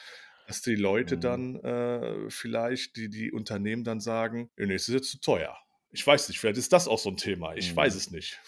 Dass 0.47 0.63
die 0.63 0.77
Leute 0.77 1.17
mhm. 1.17 1.21
dann 1.21 1.57
äh, 1.57 2.31
vielleicht, 2.31 2.97
die, 2.97 3.09
die 3.09 3.33
Unternehmen 3.33 3.83
dann 3.83 3.99
sagen, 3.99 4.51
nee, 4.57 4.75
es 4.75 4.89
ist 4.89 4.95
jetzt 4.95 5.11
zu 5.11 5.21
teuer. 5.21 5.57
Ich 5.91 6.07
weiß 6.07 6.29
nicht, 6.29 6.39
vielleicht 6.39 6.59
ist 6.59 6.73
das 6.73 6.87
auch 6.87 7.01
so 7.01 7.11
ein 7.11 7.17
Thema. 7.17 7.55
Ich 7.57 7.73
mhm. 7.73 7.77
weiß 7.77 7.97
es 7.97 8.13
nicht. 8.13 8.41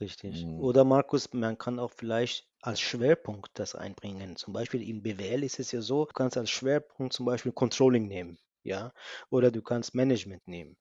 Richtig. 0.00 0.44
Mhm. 0.44 0.60
Oder 0.60 0.84
Markus, 0.84 1.32
man 1.32 1.58
kann 1.58 1.78
auch 1.78 1.92
vielleicht 1.92 2.46
als 2.62 2.80
Schwerpunkt 2.80 3.50
das 3.54 3.74
einbringen. 3.74 4.36
Zum 4.36 4.52
Beispiel 4.52 4.86
im 4.88 5.02
BWL 5.02 5.44
ist 5.44 5.58
es 5.58 5.72
ja 5.72 5.82
so, 5.82 6.04
du 6.06 6.12
kannst 6.12 6.36
als 6.36 6.50
Schwerpunkt 6.50 7.12
zum 7.12 7.26
Beispiel 7.26 7.52
Controlling 7.52 8.06
nehmen, 8.06 8.38
ja, 8.62 8.92
oder 9.30 9.50
du 9.50 9.62
kannst 9.62 9.94
Management 9.94 10.46
nehmen. 10.48 10.76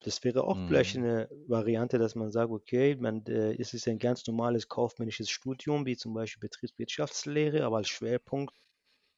Das 0.00 0.22
wäre 0.22 0.44
auch 0.44 0.56
vielleicht 0.68 0.96
mhm. 0.96 1.04
eine 1.04 1.28
Variante, 1.48 1.98
dass 1.98 2.14
man 2.14 2.30
sagt, 2.30 2.50
okay, 2.50 2.96
man, 2.96 3.24
äh, 3.26 3.60
es 3.60 3.74
ist 3.74 3.88
ein 3.88 3.98
ganz 3.98 4.26
normales 4.26 4.68
kaufmännisches 4.68 5.28
Studium, 5.28 5.86
wie 5.86 5.96
zum 5.96 6.14
Beispiel 6.14 6.48
Betriebswirtschaftslehre, 6.48 7.64
aber 7.64 7.78
als 7.78 7.88
Schwerpunkt 7.88 8.54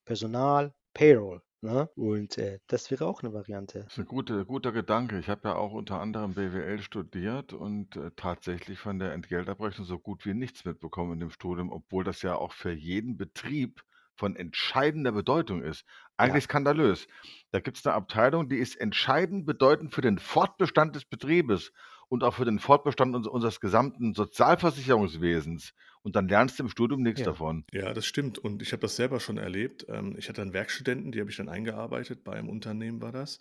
Personal, 0.06 0.74
Payroll. 0.94 1.42
Ne? 1.62 1.90
Und 1.94 2.38
äh, 2.38 2.58
das 2.68 2.90
wäre 2.90 3.06
auch 3.06 3.22
eine 3.22 3.34
Variante. 3.34 3.80
Das 3.80 3.92
ist 3.92 3.98
ein 3.98 4.06
guter, 4.06 4.46
guter 4.46 4.72
Gedanke. 4.72 5.18
Ich 5.18 5.28
habe 5.28 5.48
ja 5.48 5.56
auch 5.56 5.72
unter 5.72 6.00
anderem 6.00 6.32
BWL 6.32 6.80
studiert 6.80 7.52
und 7.52 7.96
äh, 7.96 8.10
tatsächlich 8.16 8.78
von 8.78 8.98
der 8.98 9.12
Entgeltabrechnung 9.12 9.86
so 9.86 9.98
gut 9.98 10.24
wie 10.24 10.32
nichts 10.32 10.64
mitbekommen 10.64 11.12
in 11.12 11.20
dem 11.20 11.30
Studium, 11.30 11.70
obwohl 11.70 12.02
das 12.02 12.22
ja 12.22 12.34
auch 12.34 12.54
für 12.54 12.72
jeden 12.72 13.18
Betrieb 13.18 13.82
von 14.20 14.36
entscheidender 14.36 15.12
Bedeutung 15.12 15.62
ist. 15.62 15.84
Eigentlich 16.18 16.44
Ja. 16.44 16.50
skandalös. 16.50 17.08
Da 17.52 17.60
gibt 17.60 17.78
es 17.78 17.86
eine 17.86 17.94
Abteilung, 17.94 18.50
die 18.50 18.58
ist 18.58 18.76
entscheidend 18.76 19.46
bedeutend 19.46 19.94
für 19.94 20.02
den 20.02 20.18
Fortbestand 20.18 20.94
des 20.94 21.06
Betriebes 21.06 21.72
und 22.08 22.22
auch 22.22 22.34
für 22.34 22.44
den 22.44 22.58
Fortbestand 22.58 23.16
uns 23.16 23.26
unseres 23.26 23.60
gesamten 23.60 24.12
Sozialversicherungswesens. 24.12 25.72
Und 26.02 26.16
dann 26.16 26.28
lernst 26.28 26.58
du 26.58 26.62
im 26.62 26.70
Studium 26.70 27.02
nichts 27.02 27.20
Ja. 27.20 27.26
davon. 27.26 27.64
Ja, 27.72 27.92
das 27.92 28.06
stimmt. 28.06 28.38
Und 28.38 28.62
ich 28.62 28.72
habe 28.72 28.80
das 28.80 28.96
selber 28.96 29.20
schon 29.20 29.36
erlebt. 29.36 29.84
Ähm, 29.88 30.16
ich 30.18 30.28
hatte 30.30 30.40
einen 30.40 30.54
Werkstudenten, 30.54 31.12
die 31.12 31.20
habe 31.20 31.30
ich 31.30 31.36
dann 31.36 31.48
eingearbeitet, 31.50 32.24
bei 32.24 32.32
einem 32.32 32.48
Unternehmen 32.48 33.02
war 33.02 33.12
das. 33.12 33.38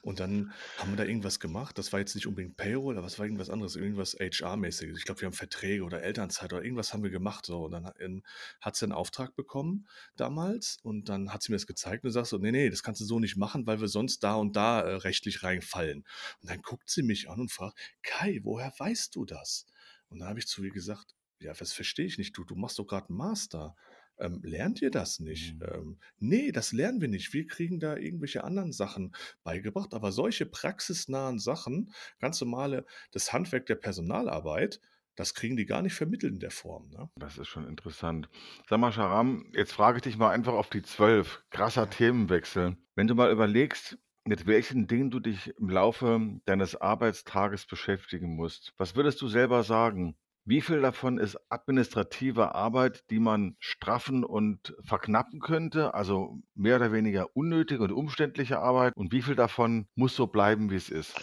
Und 0.00 0.18
dann 0.18 0.52
haben 0.78 0.90
wir 0.90 0.96
da 0.96 1.04
irgendwas 1.04 1.38
gemacht. 1.38 1.76
Das 1.76 1.92
war 1.92 2.00
jetzt 2.00 2.14
nicht 2.14 2.26
unbedingt 2.26 2.56
Payroll, 2.56 2.96
aber 2.96 3.06
es 3.06 3.18
war 3.18 3.26
irgendwas 3.26 3.50
anderes, 3.50 3.76
irgendwas 3.76 4.14
HR-mäßiges. 4.14 4.96
Ich 4.96 5.04
glaube, 5.04 5.20
wir 5.20 5.26
haben 5.26 5.34
Verträge 5.34 5.84
oder 5.84 6.02
Elternzeit 6.02 6.52
oder 6.52 6.62
irgendwas 6.64 6.94
haben 6.94 7.02
wir 7.02 7.10
gemacht. 7.10 7.44
So. 7.44 7.64
Und 7.64 7.72
dann 7.72 7.90
ähm, 8.00 8.22
hat 8.60 8.76
sie 8.76 8.86
einen 8.86 8.92
Auftrag 8.92 9.36
bekommen 9.36 9.86
damals 10.16 10.78
und 10.82 11.10
dann 11.10 11.32
hat 11.32 11.42
sie 11.42 11.52
mir 11.52 11.56
das 11.56 11.66
gezeigt 11.66 12.04
und 12.04 12.10
sagt 12.10 12.28
so, 12.28 12.38
nee, 12.38 12.52
nee, 12.52 12.70
das 12.70 12.82
kannst 12.82 13.02
du 13.02 13.04
so 13.04 13.20
nicht 13.20 13.36
machen, 13.36 13.66
weil 13.66 13.80
wir 13.80 13.88
sonst 13.88 14.24
da 14.24 14.34
und 14.36 14.56
da 14.56 14.80
äh, 14.80 14.94
rechtlich 14.94 15.42
reinfallen. 15.42 16.04
Und 16.40 16.50
dann 16.50 16.62
guckt 16.62 16.88
sie 16.88 17.02
mich 17.02 17.28
an 17.28 17.40
und 17.40 17.52
fragt, 17.52 17.78
Kai, 18.02 18.40
woher 18.44 18.72
weißt 18.78 19.14
du 19.14 19.26
das? 19.26 19.66
Und 20.08 20.20
dann 20.20 20.28
habe 20.28 20.38
ich 20.38 20.46
zu 20.46 20.64
ihr 20.64 20.70
gesagt, 20.70 21.14
ja, 21.40 21.52
das 21.52 21.72
verstehe 21.72 22.06
ich 22.06 22.18
nicht. 22.18 22.36
Du, 22.36 22.44
du 22.44 22.54
machst 22.54 22.78
doch 22.78 22.86
gerade 22.86 23.08
einen 23.08 23.18
Master. 23.18 23.76
Ähm, 24.18 24.40
lernt 24.42 24.82
ihr 24.82 24.90
das 24.90 25.20
nicht? 25.20 25.54
Mhm. 25.54 25.62
Ähm, 25.72 25.98
nee, 26.18 26.52
das 26.52 26.72
lernen 26.72 27.00
wir 27.00 27.08
nicht. 27.08 27.32
Wir 27.32 27.46
kriegen 27.46 27.78
da 27.78 27.96
irgendwelche 27.96 28.44
anderen 28.44 28.72
Sachen 28.72 29.12
beigebracht, 29.44 29.94
aber 29.94 30.10
solche 30.12 30.46
praxisnahen 30.46 31.38
Sachen, 31.38 31.92
ganz 32.18 32.40
normale, 32.40 32.84
das 33.12 33.32
Handwerk 33.32 33.66
der 33.66 33.76
Personalarbeit, 33.76 34.80
das 35.14 35.34
kriegen 35.34 35.56
die 35.56 35.66
gar 35.66 35.82
nicht 35.82 35.94
vermittelt 35.94 36.34
in 36.34 36.40
der 36.40 36.50
Form. 36.50 36.90
Ne? 36.90 37.08
Das 37.16 37.38
ist 37.38 37.48
schon 37.48 37.66
interessant. 37.66 38.28
Sag 38.68 38.78
mal, 38.78 38.92
Sharam, 38.92 39.50
jetzt 39.52 39.72
frage 39.72 39.98
ich 39.98 40.02
dich 40.02 40.16
mal 40.16 40.30
einfach 40.30 40.52
auf 40.52 40.70
die 40.70 40.82
zwölf. 40.82 41.42
Krasser 41.50 41.90
Themenwechsel. 41.90 42.76
Wenn 42.94 43.08
du 43.08 43.14
mal 43.14 43.30
überlegst, 43.30 43.98
mit 44.24 44.46
welchen 44.46 44.86
Dingen 44.86 45.10
du 45.10 45.20
dich 45.20 45.54
im 45.58 45.70
Laufe 45.70 46.40
deines 46.44 46.76
Arbeitstages 46.76 47.66
beschäftigen 47.66 48.36
musst, 48.36 48.74
was 48.76 48.94
würdest 48.94 49.20
du 49.20 49.28
selber 49.28 49.64
sagen? 49.64 50.16
Wie 50.48 50.62
viel 50.62 50.80
davon 50.80 51.18
ist 51.18 51.36
administrative 51.50 52.54
Arbeit, 52.54 53.04
die 53.10 53.18
man 53.18 53.54
straffen 53.58 54.24
und 54.24 54.74
verknappen 54.80 55.40
könnte, 55.40 55.92
also 55.92 56.38
mehr 56.54 56.76
oder 56.76 56.90
weniger 56.90 57.36
unnötige 57.36 57.82
und 57.82 57.92
umständliche 57.92 58.58
Arbeit? 58.58 58.96
Und 58.96 59.12
wie 59.12 59.20
viel 59.20 59.34
davon 59.34 59.88
muss 59.94 60.16
so 60.16 60.26
bleiben, 60.26 60.70
wie 60.70 60.76
es 60.76 60.88
ist? 60.88 61.14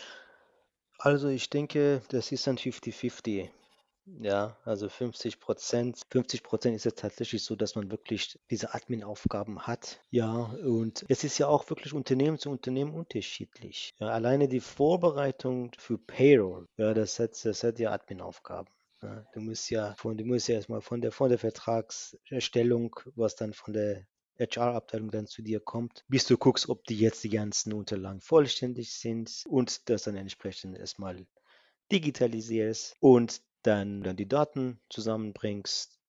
Also 1.00 1.28
ich 1.28 1.50
denke, 1.50 2.04
das 2.10 2.32
ist 2.32 2.48
ein 2.48 2.60
50-50. 2.60 3.50
Ja, 4.22 4.60
also 4.64 4.90
50 4.90 5.40
Prozent. 5.40 6.02
50 6.12 6.44
Prozent 6.44 6.76
ist 6.76 6.86
es 6.86 6.94
tatsächlich 6.94 7.44
so, 7.44 7.56
dass 7.56 7.74
man 7.74 7.90
wirklich 7.90 8.38
diese 8.52 8.76
Admin-Aufgaben 8.76 9.62
hat. 9.62 10.02
Ja, 10.12 10.54
und 10.64 11.04
es 11.10 11.24
ist 11.24 11.40
ja 11.40 11.48
auch 11.48 11.68
wirklich 11.72 11.94
Unternehmen 11.94 12.38
zu 12.38 12.52
Unternehmen 12.52 12.94
unterschiedlich. 12.94 13.90
Ja, 13.98 14.10
alleine 14.10 14.48
die 14.48 14.60
Vorbereitung 14.60 15.72
für 15.80 15.98
Payroll, 15.98 16.68
ja, 16.78 16.94
das 16.94 17.18
hat, 17.18 17.44
das 17.44 17.64
hat 17.64 17.80
ja 17.80 17.92
Admin-Aufgaben. 17.92 18.70
Ja, 19.06 19.24
du 19.34 19.39
musst 19.39 19.70
ja 19.70 19.94
von, 19.98 20.18
du 20.18 20.26
musst 20.26 20.48
ja 20.48 20.56
erstmal 20.56 20.82
von 20.82 21.00
der, 21.00 21.12
von 21.12 21.30
der 21.30 21.38
Vertragserstellung, 21.38 23.00
was 23.15 23.36
dann 23.36 23.54
von 23.54 23.72
der 23.74 24.08
HR-Abteilung 24.39 25.12
dann 25.12 25.28
zu 25.28 25.44
dir 25.44 25.60
kommt, 25.60 26.04
bis 26.08 26.26
du 26.26 26.38
guckst, 26.38 26.70
ob 26.70 26.84
die 26.86 26.98
jetzt 26.98 27.24
die 27.24 27.30
ganzen 27.30 27.74
Unterlagen 27.74 28.22
vollständig 28.22 28.94
sind 28.94 29.44
und 29.48 29.88
das 29.89 30.04
dann 30.04 30.15
entsprechend 30.15 30.76
erstmal 30.76 31.28
digitalisierst 31.91 32.96
und 33.00 33.44
dann, 33.62 34.02
dann 34.02 34.15
die 34.15 34.28
Daten 34.28 34.82
zusammenbringst 34.89 36.00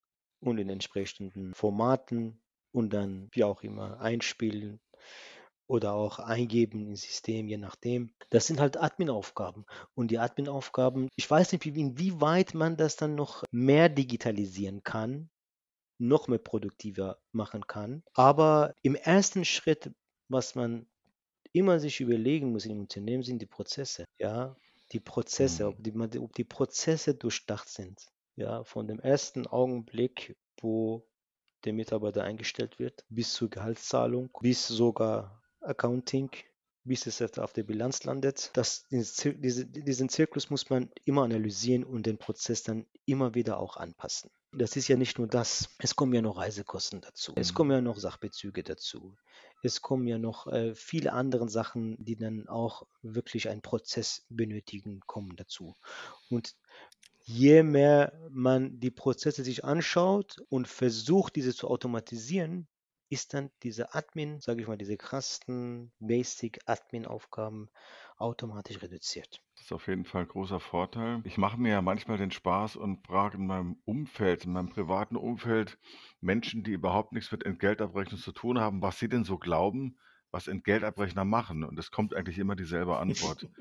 und 0.40 0.56
in 0.56 0.70
entsprechenden 0.70 1.52
Formaten 1.52 2.40
und 2.72 2.94
dann 2.94 3.28
wie 3.32 3.44
auch 3.44 3.62
immer 3.62 4.00
einspielen 4.00 4.80
oder 5.68 5.94
auch 5.94 6.18
eingeben 6.18 6.88
ins 6.88 7.02
System, 7.02 7.48
je 7.48 7.58
nachdem. 7.58 8.14
Das 8.30 8.46
sind 8.46 8.60
halt 8.60 8.76
Admin-Aufgaben. 8.76 9.66
Und 9.94 10.10
die 10.10 10.18
Admin-Aufgaben, 10.18 11.08
ich 11.16 11.30
weiß 11.30 11.52
nicht, 11.52 11.66
inwieweit 11.66 12.54
man 12.54 12.76
das 12.76 12.96
dann 12.96 13.14
noch 13.14 13.44
mehr 13.50 13.88
digitalisieren 13.88 14.82
kann, 14.82 15.30
noch 15.98 16.28
mehr 16.28 16.38
produktiver 16.38 17.18
machen 17.32 17.66
kann. 17.66 18.02
Aber 18.14 18.74
im 18.82 18.94
ersten 18.94 19.44
Schritt, 19.44 19.90
was 20.28 20.54
man 20.54 20.86
immer 21.52 21.80
sich 21.80 22.00
überlegen 22.00 22.52
muss 22.52 22.66
im 22.66 22.80
Unternehmen, 22.80 23.22
sind 23.22 23.40
die 23.40 23.46
Prozesse. 23.46 24.04
Ja, 24.18 24.56
die 24.92 25.00
Prozesse, 25.00 25.64
mhm. 25.64 25.68
ob 25.68 26.10
die, 26.10 26.18
ob 26.18 26.32
die 26.34 26.44
Prozesse 26.44 27.14
durchdacht 27.14 27.68
sind. 27.68 28.06
Ja, 28.36 28.64
von 28.64 28.86
dem 28.86 29.00
ersten 29.00 29.46
Augenblick, 29.46 30.36
wo 30.60 31.08
der 31.64 31.72
Mitarbeiter 31.72 32.22
eingestellt 32.22 32.78
wird, 32.78 33.04
bis 33.08 33.32
zur 33.32 33.48
Gehaltszahlung, 33.48 34.30
bis 34.40 34.68
sogar 34.68 35.42
Accounting, 35.66 36.30
bis 36.84 37.06
es 37.06 37.20
auf 37.38 37.52
der 37.52 37.64
Bilanz 37.64 38.04
landet. 38.04 38.50
Das, 38.54 38.86
diese, 38.90 39.66
diesen 39.66 40.08
Zirkus 40.08 40.50
muss 40.50 40.70
man 40.70 40.90
immer 41.04 41.24
analysieren 41.24 41.84
und 41.84 42.06
den 42.06 42.18
Prozess 42.18 42.62
dann 42.62 42.86
immer 43.04 43.34
wieder 43.34 43.58
auch 43.58 43.76
anpassen. 43.76 44.30
Das 44.52 44.76
ist 44.76 44.88
ja 44.88 44.96
nicht 44.96 45.18
nur 45.18 45.26
das, 45.26 45.68
es 45.80 45.96
kommen 45.96 46.14
ja 46.14 46.22
noch 46.22 46.38
Reisekosten 46.38 47.02
dazu, 47.02 47.32
es 47.36 47.52
kommen 47.52 47.72
ja 47.72 47.80
noch 47.82 47.98
Sachbezüge 47.98 48.62
dazu, 48.62 49.14
es 49.62 49.82
kommen 49.82 50.06
ja 50.06 50.16
noch 50.18 50.46
äh, 50.46 50.74
viele 50.74 51.12
andere 51.12 51.48
Sachen, 51.48 52.02
die 52.02 52.16
dann 52.16 52.48
auch 52.48 52.86
wirklich 53.02 53.50
einen 53.50 53.60
Prozess 53.60 54.24
benötigen, 54.30 55.00
kommen 55.06 55.36
dazu. 55.36 55.74
Und 56.30 56.54
je 57.24 57.64
mehr 57.64 58.12
man 58.30 58.78
die 58.78 58.92
Prozesse 58.92 59.44
sich 59.44 59.64
anschaut 59.64 60.42
und 60.48 60.68
versucht, 60.68 61.36
diese 61.36 61.54
zu 61.54 61.68
automatisieren, 61.68 62.68
ist 63.08 63.34
dann 63.34 63.50
diese 63.62 63.94
Admin, 63.94 64.40
sage 64.40 64.62
ich 64.62 64.68
mal, 64.68 64.76
diese 64.76 64.96
krassen 64.96 65.92
Basic-Admin-Aufgaben 66.00 67.70
automatisch 68.18 68.82
reduziert. 68.82 69.40
Das 69.54 69.66
ist 69.66 69.72
auf 69.72 69.86
jeden 69.86 70.04
Fall 70.04 70.22
ein 70.22 70.28
großer 70.28 70.60
Vorteil. 70.60 71.20
Ich 71.24 71.38
mache 71.38 71.58
mir 71.58 71.70
ja 71.70 71.82
manchmal 71.82 72.18
den 72.18 72.30
Spaß 72.30 72.76
und 72.76 73.06
frage 73.06 73.36
in 73.36 73.46
meinem 73.46 73.76
Umfeld, 73.84 74.44
in 74.44 74.52
meinem 74.52 74.70
privaten 74.70 75.16
Umfeld 75.16 75.78
Menschen, 76.20 76.64
die 76.64 76.72
überhaupt 76.72 77.12
nichts 77.12 77.30
mit 77.30 77.44
Entgeltabrechnung 77.44 78.20
zu 78.20 78.32
tun 78.32 78.58
haben, 78.58 78.82
was 78.82 78.98
sie 78.98 79.08
denn 79.08 79.24
so 79.24 79.38
glauben, 79.38 79.98
was 80.30 80.48
Entgeltabrechner 80.48 81.24
machen. 81.24 81.64
Und 81.64 81.78
es 81.78 81.90
kommt 81.90 82.14
eigentlich 82.14 82.38
immer 82.38 82.56
dieselbe 82.56 82.98
Antwort. 82.98 83.46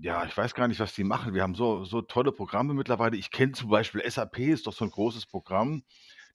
Ja, 0.00 0.24
ich 0.24 0.36
weiß 0.36 0.54
gar 0.54 0.68
nicht, 0.68 0.78
was 0.78 0.94
die 0.94 1.02
machen. 1.02 1.34
Wir 1.34 1.42
haben 1.42 1.56
so, 1.56 1.84
so 1.84 2.02
tolle 2.02 2.30
Programme 2.30 2.72
mittlerweile. 2.72 3.16
Ich 3.16 3.32
kenne 3.32 3.50
zum 3.50 3.68
Beispiel 3.68 4.08
SAP, 4.08 4.38
ist 4.38 4.68
doch 4.68 4.72
so 4.72 4.84
ein 4.84 4.92
großes 4.92 5.26
Programm. 5.26 5.82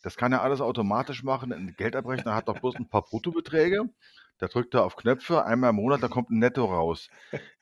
Das 0.03 0.17
kann 0.17 0.33
er 0.33 0.43
alles 0.43 0.61
automatisch 0.61 1.23
machen. 1.23 1.51
Ein 1.51 1.73
Geldabrechner 1.75 2.35
hat 2.35 2.49
doch 2.49 2.59
bloß 2.59 2.75
ein 2.75 2.89
paar 2.89 3.01
Bruttobeträge. 3.03 3.89
Da 4.37 4.47
drückt 4.47 4.73
er 4.73 4.83
auf 4.83 4.97
Knöpfe, 4.97 5.45
einmal 5.45 5.69
im 5.69 5.77
Monat, 5.77 6.03
da 6.03 6.09
kommt 6.09 6.29
ein 6.29 6.39
Netto 6.39 6.65
raus. 6.65 7.09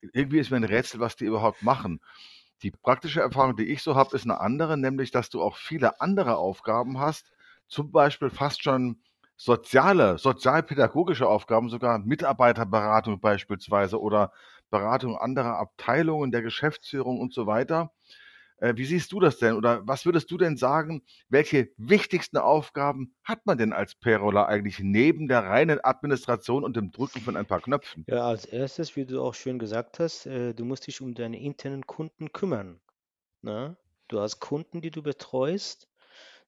Irgendwie 0.01 0.39
ist 0.39 0.49
mir 0.49 0.57
ein 0.57 0.63
Rätsel, 0.63 0.99
was 0.99 1.15
die 1.15 1.25
überhaupt 1.25 1.61
machen. 1.61 2.01
Die 2.63 2.71
praktische 2.71 3.21
Erfahrung, 3.21 3.55
die 3.55 3.71
ich 3.71 3.83
so 3.83 3.95
habe, 3.95 4.15
ist 4.15 4.23
eine 4.25 4.39
andere, 4.39 4.77
nämlich, 4.77 5.11
dass 5.11 5.29
du 5.29 5.41
auch 5.41 5.57
viele 5.57 6.01
andere 6.01 6.37
Aufgaben 6.37 6.99
hast, 6.99 7.31
zum 7.67 7.91
Beispiel 7.91 8.29
fast 8.29 8.63
schon 8.63 9.01
soziale, 9.37 10.17
sozialpädagogische 10.17 11.27
Aufgaben, 11.27 11.69
sogar 11.69 11.99
Mitarbeiterberatung 11.99 13.19
beispielsweise 13.19 13.99
oder 13.99 14.31
Beratung 14.69 15.17
anderer 15.17 15.57
Abteilungen 15.59 16.31
der 16.31 16.41
Geschäftsführung 16.41 17.19
und 17.19 17.33
so 17.33 17.47
weiter. 17.47 17.91
Äh, 18.61 18.77
wie 18.77 18.85
siehst 18.85 19.11
du 19.11 19.19
das 19.19 19.39
denn 19.39 19.55
oder 19.55 19.85
was 19.87 20.05
würdest 20.05 20.31
du 20.31 20.37
denn 20.37 20.55
sagen, 20.55 21.03
welche 21.29 21.71
wichtigsten 21.77 22.37
Aufgaben 22.37 23.15
hat 23.23 23.45
man 23.45 23.57
denn 23.57 23.73
als 23.73 23.95
Payroller 23.95 24.47
eigentlich 24.47 24.79
neben 24.79 25.27
der 25.27 25.43
reinen 25.43 25.83
Administration 25.83 26.63
und 26.63 26.77
dem 26.77 26.91
Drücken 26.91 27.21
von 27.21 27.35
ein 27.35 27.47
paar 27.47 27.59
Knöpfen? 27.61 28.07
Ja, 28.07 28.27
als 28.27 28.45
erstes, 28.45 28.95
wie 28.95 29.05
du 29.05 29.21
auch 29.21 29.33
schön 29.33 29.57
gesagt 29.57 29.99
hast, 29.99 30.27
äh, 30.27 30.53
du 30.53 30.63
musst 30.65 30.85
dich 30.85 31.01
um 31.01 31.15
deine 31.15 31.41
internen 31.41 31.87
Kunden 31.87 32.31
kümmern. 32.31 32.79
Ne? 33.41 33.77
Du 34.07 34.19
hast 34.19 34.39
Kunden, 34.39 34.81
die 34.81 34.91
du 34.91 35.01
betreust. 35.03 35.89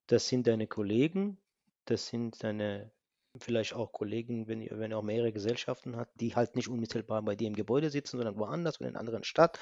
Das 0.06 0.28
sind 0.28 0.46
deine 0.46 0.68
Kollegen, 0.68 1.38
das 1.86 2.08
sind 2.08 2.42
deine 2.44 2.92
vielleicht 3.38 3.74
auch 3.74 3.92
Kollegen, 3.92 4.48
wenn 4.48 4.62
ihr, 4.62 4.78
wenn 4.78 4.90
ihr 4.90 4.98
auch 4.98 5.02
mehrere 5.02 5.32
Gesellschaften 5.32 5.96
habt, 5.96 6.20
die 6.20 6.34
halt 6.34 6.56
nicht 6.56 6.68
unmittelbar 6.68 7.22
bei 7.22 7.36
dir 7.36 7.48
im 7.48 7.54
Gebäude 7.54 7.90
sitzen, 7.90 8.16
sondern 8.16 8.38
woanders 8.38 8.76
in 8.76 8.86
einer 8.86 9.00
anderen 9.00 9.24
Stadt. 9.24 9.58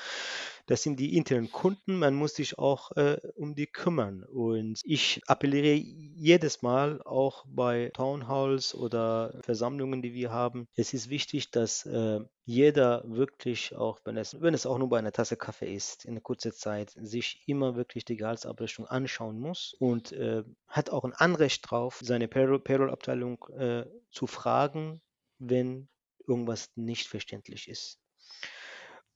Das 0.67 0.83
sind 0.83 0.99
die 1.01 1.17
internen 1.17 1.51
Kunden. 1.51 1.99
Man 1.99 2.15
muss 2.15 2.35
sich 2.35 2.59
auch 2.59 2.93
äh, 2.93 3.19
um 3.35 3.55
die 3.55 3.67
kümmern. 3.67 4.23
Und 4.25 4.81
ich 4.85 5.21
appelliere 5.27 5.75
jedes 5.75 6.63
Mal 6.63 7.03
auch 7.03 7.45
bei 7.49 7.91
Townhalls 7.95 8.75
oder 8.75 9.39
Versammlungen, 9.43 10.03
die 10.03 10.15
wir 10.15 10.31
haben. 10.31 10.69
Es 10.75 10.95
ist 10.95 11.11
wichtig, 11.11 11.51
dass 11.51 11.87
äh, 11.87 12.21
jeder 12.45 13.03
wirklich 13.05 13.75
auch, 13.77 14.01
wenn 14.05 14.17
es, 14.17 14.41
wenn 14.41 14.55
es 14.55 14.67
auch 14.67 14.79
nur 14.79 14.89
bei 14.89 14.99
einer 14.99 15.13
Tasse 15.13 15.37
Kaffee 15.37 15.73
ist, 15.75 16.05
in 16.05 16.23
kurzen 16.23 16.53
Zeit, 16.53 16.91
sich 16.97 17.43
immer 17.47 17.77
wirklich 17.77 18.05
die 18.05 18.17
Gehaltsabrechnung 18.17 18.89
anschauen 18.89 19.39
muss 19.39 19.75
und 19.79 20.13
äh, 20.13 20.43
hat 20.67 20.91
auch 20.91 21.05
ein 21.05 21.13
Anrecht 21.13 21.71
drauf, 21.71 22.01
seine 22.03 22.29
Payroll-Abteilung 22.29 23.45
äh, 23.57 23.87
zu 24.11 24.27
fragen, 24.27 25.01
wenn 25.39 25.89
irgendwas 26.27 26.71
nicht 26.75 27.07
verständlich 27.07 27.69
ist. 27.69 28.01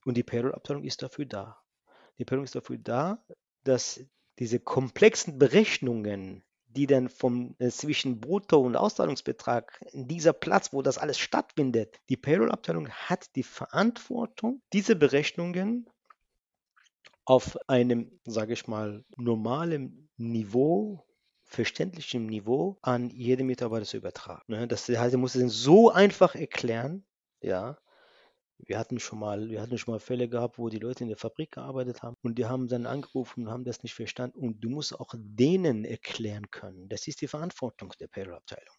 Und 0.05 0.15
die 0.15 0.23
Payroll-Abteilung 0.23 0.83
ist 0.83 1.01
dafür 1.01 1.25
da. 1.25 1.61
Die 2.17 2.25
Payroll 2.25 2.45
ist 2.45 2.55
dafür 2.55 2.77
da, 2.77 3.23
dass 3.63 3.99
diese 4.39 4.59
komplexen 4.59 5.37
Berechnungen, 5.37 6.43
die 6.67 6.87
dann 6.87 7.09
vom 7.09 7.55
äh, 7.59 7.69
zwischen 7.69 8.19
Brutto- 8.19 8.61
und 8.61 8.75
Auszahlungsbetrag, 8.75 9.83
dieser 9.93 10.33
Platz, 10.33 10.73
wo 10.73 10.81
das 10.81 10.97
alles 10.97 11.17
stattfindet, 11.17 11.99
die 12.09 12.17
Payroll-Abteilung 12.17 12.89
hat 12.89 13.35
die 13.35 13.43
Verantwortung, 13.43 14.61
diese 14.73 14.95
Berechnungen 14.95 15.89
auf 17.25 17.57
einem, 17.67 18.19
sage 18.25 18.53
ich 18.53 18.67
mal, 18.67 19.03
normalen 19.17 20.09
Niveau 20.17 21.03
verständlichem 21.47 22.25
Niveau 22.25 22.77
an 22.81 23.09
jede 23.09 23.43
Mitarbeiter 23.43 23.85
zu 23.85 23.97
übertragen. 23.97 24.43
Ne? 24.47 24.67
Das 24.67 24.87
heißt, 24.87 25.13
er 25.13 25.17
muss 25.17 25.35
es 25.35 25.53
so 25.53 25.89
einfach 25.89 26.35
erklären, 26.35 27.05
ja, 27.41 27.77
wir 28.59 28.79
hatten 28.79 28.99
schon 28.99 29.19
mal, 29.19 29.49
wir 29.49 29.61
hatten 29.61 29.77
schon 29.77 29.93
mal 29.93 29.99
Fälle 29.99 30.27
gehabt, 30.27 30.57
wo 30.57 30.69
die 30.69 30.79
Leute 30.79 31.03
in 31.03 31.09
der 31.09 31.17
Fabrik 31.17 31.51
gearbeitet 31.51 32.01
haben 32.03 32.15
und 32.21 32.37
die 32.37 32.45
haben 32.45 32.67
dann 32.67 32.85
angerufen 32.85 33.45
und 33.45 33.51
haben 33.51 33.63
das 33.63 33.83
nicht 33.83 33.93
verstanden. 33.93 34.39
Und 34.39 34.61
du 34.61 34.69
musst 34.69 34.99
auch 34.99 35.13
denen 35.15 35.85
erklären 35.85 36.49
können. 36.49 36.89
Das 36.89 37.07
ist 37.07 37.21
die 37.21 37.27
Verantwortung 37.27 37.93
der 37.99 38.07
Payroll-Abteilung. 38.07 38.75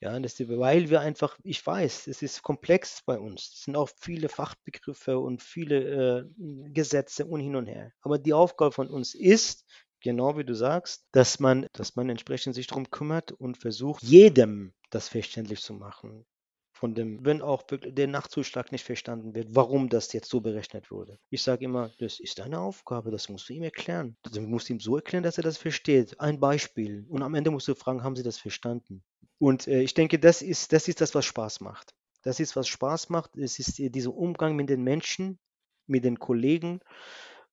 Ja, 0.00 0.18
das 0.20 0.38
ist, 0.38 0.48
weil 0.50 0.90
wir 0.90 1.00
einfach, 1.00 1.38
ich 1.42 1.66
weiß, 1.66 2.06
es 2.06 2.20
ist 2.20 2.42
komplex 2.42 3.02
bei 3.06 3.18
uns. 3.18 3.50
Es 3.54 3.62
sind 3.62 3.76
auch 3.76 3.88
viele 3.96 4.28
Fachbegriffe 4.28 5.18
und 5.18 5.42
viele 5.42 6.20
äh, 6.20 6.70
Gesetze 6.70 7.24
und 7.24 7.40
hin 7.40 7.56
und 7.56 7.66
her. 7.66 7.92
Aber 8.02 8.18
die 8.18 8.34
Aufgabe 8.34 8.72
von 8.72 8.88
uns 8.88 9.14
ist, 9.14 9.64
genau 10.00 10.36
wie 10.36 10.44
du 10.44 10.54
sagst, 10.54 11.06
dass 11.12 11.40
man, 11.40 11.66
dass 11.72 11.96
man 11.96 12.10
entsprechend 12.10 12.54
sich 12.54 12.66
darum 12.66 12.90
kümmert 12.90 13.32
und 13.32 13.56
versucht, 13.56 14.02
jedem 14.02 14.74
das 14.90 15.08
verständlich 15.08 15.62
zu 15.62 15.72
machen 15.72 16.26
von 16.76 16.94
dem, 16.94 17.24
wenn 17.24 17.40
auch 17.40 17.62
der 17.62 18.06
Nachtzuschlag 18.06 18.70
nicht 18.70 18.84
verstanden 18.84 19.34
wird, 19.34 19.48
warum 19.50 19.88
das 19.88 20.12
jetzt 20.12 20.28
so 20.28 20.42
berechnet 20.42 20.90
wurde. 20.90 21.18
Ich 21.30 21.42
sage 21.42 21.64
immer, 21.64 21.90
das 21.98 22.20
ist 22.20 22.38
deine 22.38 22.60
Aufgabe, 22.60 23.10
das 23.10 23.30
musst 23.30 23.48
du 23.48 23.54
ihm 23.54 23.62
erklären. 23.62 24.16
Du 24.22 24.42
musst 24.42 24.68
ihm 24.68 24.78
so 24.78 24.96
erklären, 24.96 25.24
dass 25.24 25.38
er 25.38 25.42
das 25.42 25.56
versteht. 25.56 26.20
Ein 26.20 26.38
Beispiel. 26.38 27.06
Und 27.08 27.22
am 27.22 27.34
Ende 27.34 27.50
musst 27.50 27.66
du 27.66 27.74
fragen, 27.74 28.02
haben 28.02 28.14
sie 28.14 28.22
das 28.22 28.36
verstanden? 28.36 29.02
Und 29.38 29.66
äh, 29.66 29.80
ich 29.80 29.94
denke, 29.94 30.18
das 30.18 30.42
ist, 30.42 30.72
das 30.72 30.86
ist 30.86 31.00
das, 31.00 31.14
was 31.14 31.24
Spaß 31.24 31.60
macht. 31.60 31.94
Das 32.22 32.40
ist, 32.40 32.56
was 32.56 32.68
Spaß 32.68 33.08
macht. 33.08 33.36
Es 33.38 33.58
ist 33.58 33.80
äh, 33.80 33.88
dieser 33.88 34.14
Umgang 34.14 34.54
mit 34.54 34.68
den 34.68 34.82
Menschen, 34.82 35.38
mit 35.86 36.04
den 36.04 36.18
Kollegen 36.18 36.80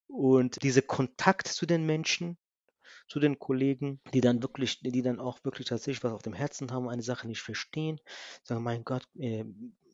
und 0.08 0.62
dieser 0.64 0.82
Kontakt 0.82 1.48
zu 1.48 1.66
den 1.66 1.86
Menschen 1.86 2.38
zu 3.14 3.20
den 3.20 3.38
Kollegen, 3.38 4.02
die 4.12 4.22
dann 4.22 4.42
wirklich, 4.42 4.80
die 4.80 5.04
dann 5.04 5.20
auch 5.20 5.38
wirklich 5.44 5.68
tatsächlich 5.68 6.04
was 6.04 6.14
auf 6.14 6.24
dem 6.24 6.34
Herzen 6.34 6.72
haben, 6.72 6.90
eine 6.90 7.04
Sache 7.04 7.28
nicht 7.28 7.42
verstehen, 7.42 8.00
sagen, 8.42 8.64
mein 8.64 8.84
Gott, 8.84 9.04
äh, 9.20 9.46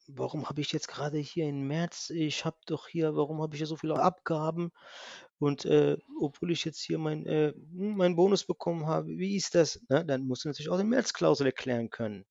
warum 0.07 0.47
habe 0.47 0.61
ich 0.61 0.71
jetzt 0.71 0.87
gerade 0.87 1.17
hier 1.17 1.43
im 1.49 1.67
März, 1.67 2.11
ich 2.11 2.45
habe 2.45 2.55
doch 2.65 2.87
hier, 2.87 3.17
warum 3.17 3.41
habe 3.41 3.53
ich 3.53 3.59
hier 3.59 3.67
so 3.67 3.75
viele 3.75 3.99
Abgaben 3.99 4.71
und 5.37 5.65
äh, 5.65 5.97
obwohl 6.21 6.51
ich 6.51 6.63
jetzt 6.63 6.79
hier 6.79 6.97
mein, 6.97 7.25
äh, 7.25 7.51
meinen 7.73 8.15
Bonus 8.15 8.45
bekommen 8.45 8.87
habe, 8.87 9.09
wie 9.09 9.35
ist 9.35 9.53
das? 9.53 9.81
Na, 9.89 10.01
dann 10.01 10.25
musst 10.25 10.45
du 10.45 10.47
natürlich 10.47 10.69
auch 10.69 10.77
den 10.77 10.87
Märzklausel 10.87 11.45
erklären 11.45 11.89
können. 11.89 12.23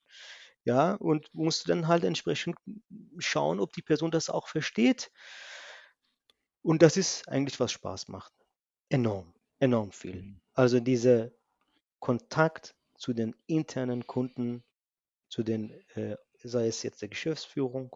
Ja, 0.65 0.95
und 0.95 1.29
musst 1.35 1.67
du 1.67 1.69
dann 1.69 1.87
halt 1.87 2.03
entsprechend 2.03 2.57
schauen, 3.19 3.61
ob 3.61 3.75
die 3.75 3.83
Person 3.83 4.11
das 4.11 4.31
auch 4.31 4.49
versteht. 4.49 5.11
Und 6.63 6.81
das 6.81 6.97
ist 6.97 7.29
eigentlich, 7.29 7.61
was 7.61 7.73
Spaß 7.73 8.09
macht. 8.09 8.33
Enorm, 8.89 9.35
enorm 9.61 9.93
viel. 9.93 10.41
Also 10.59 10.81
dieser 10.81 11.31
Kontakt 12.01 12.75
zu 12.97 13.13
den 13.13 13.37
internen 13.47 14.09
Kunden, 14.09 14.65
zu 15.29 15.45
den, 15.45 15.71
äh, 15.95 16.17
sei 16.43 16.67
es 16.67 16.83
jetzt 16.83 17.01
der 17.01 17.09
Geschäftsführung 17.09 17.95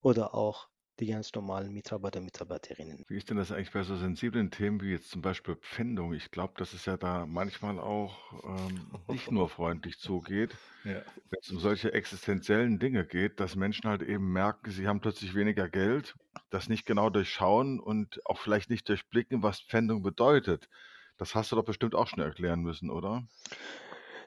oder 0.00 0.34
auch 0.34 0.70
die 0.98 1.08
ganz 1.08 1.34
normalen 1.34 1.74
Mitarbeiter, 1.74 2.22
Mitarbeiterinnen. 2.22 3.04
Wie 3.06 3.18
ist 3.18 3.28
denn 3.28 3.36
das 3.36 3.52
eigentlich 3.52 3.72
bei 3.72 3.82
so 3.82 3.96
sensiblen 3.96 4.50
Themen 4.50 4.80
wie 4.80 4.92
jetzt 4.92 5.10
zum 5.10 5.20
Beispiel 5.20 5.56
Pfändung? 5.56 6.14
Ich 6.14 6.30
glaube, 6.30 6.54
dass 6.56 6.72
es 6.72 6.86
ja 6.86 6.96
da 6.96 7.26
manchmal 7.26 7.78
auch 7.78 8.16
ähm, 8.44 8.90
nicht 9.06 9.30
nur 9.30 9.50
freundlich 9.50 9.98
zugeht, 9.98 10.56
ja. 10.84 11.02
wenn 11.28 11.40
es 11.42 11.50
um 11.50 11.58
solche 11.58 11.92
existenziellen 11.92 12.78
Dinge 12.78 13.04
geht, 13.04 13.40
dass 13.40 13.56
Menschen 13.56 13.90
halt 13.90 14.00
eben 14.00 14.32
merken, 14.32 14.70
sie 14.70 14.88
haben 14.88 15.02
plötzlich 15.02 15.34
weniger 15.34 15.68
Geld, 15.68 16.16
das 16.48 16.70
nicht 16.70 16.86
genau 16.86 17.10
durchschauen 17.10 17.78
und 17.78 18.24
auch 18.24 18.38
vielleicht 18.38 18.70
nicht 18.70 18.88
durchblicken, 18.88 19.42
was 19.42 19.60
Pfändung 19.60 20.02
bedeutet. 20.02 20.70
Das 21.18 21.34
hast 21.34 21.52
du 21.52 21.56
doch 21.56 21.64
bestimmt 21.64 21.94
auch 21.94 22.06
schon 22.06 22.20
erklären 22.22 22.60
müssen, 22.62 22.90
oder? 22.90 23.26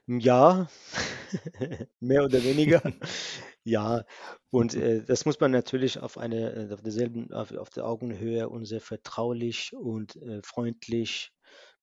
Ja, 0.08 0.68
mehr 2.00 2.24
oder 2.26 2.44
weniger. 2.44 2.82
Ja, 3.64 4.06
und 4.50 4.74
äh, 4.74 5.04
das 5.06 5.26
muss 5.26 5.40
man 5.40 5.52
natürlich 5.52 6.00
auf 6.00 6.18
eine, 6.18 6.52
äh, 6.72 6.74
auf 6.74 6.82
derselben, 6.82 7.32
auf, 7.32 7.52
auf 7.52 7.70
der 7.70 7.86
Augenhöhe 7.86 8.50
und 8.50 8.66
sehr 8.66 8.82
vertraulich 8.82 9.72
und 9.76 10.16
äh, 10.16 10.42
freundlich. 10.44 11.32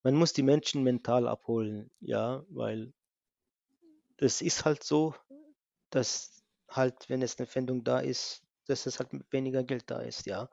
Man 0.02 0.16
muss 0.16 0.32
die 0.32 0.42
Menschen 0.42 0.82
mental 0.82 1.28
abholen, 1.28 1.88
ja, 2.00 2.44
weil 2.48 2.92
es 4.16 4.42
ist 4.42 4.64
halt 4.64 4.82
so, 4.82 5.14
dass 5.90 6.42
halt, 6.68 7.08
wenn 7.08 7.22
es 7.22 7.38
eine 7.38 7.46
Fendung 7.46 7.84
da 7.84 8.00
ist, 8.00 8.42
dass 8.66 8.86
es 8.86 8.98
halt 8.98 9.10
weniger 9.30 9.64
Geld 9.64 9.84
da 9.86 10.00
ist, 10.00 10.26
ja. 10.26 10.50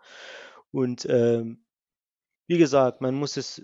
Und 0.72 1.06
ähm, 1.10 1.66
wie 2.48 2.58
gesagt, 2.58 3.02
man 3.02 3.16
muss 3.16 3.38
es 3.38 3.64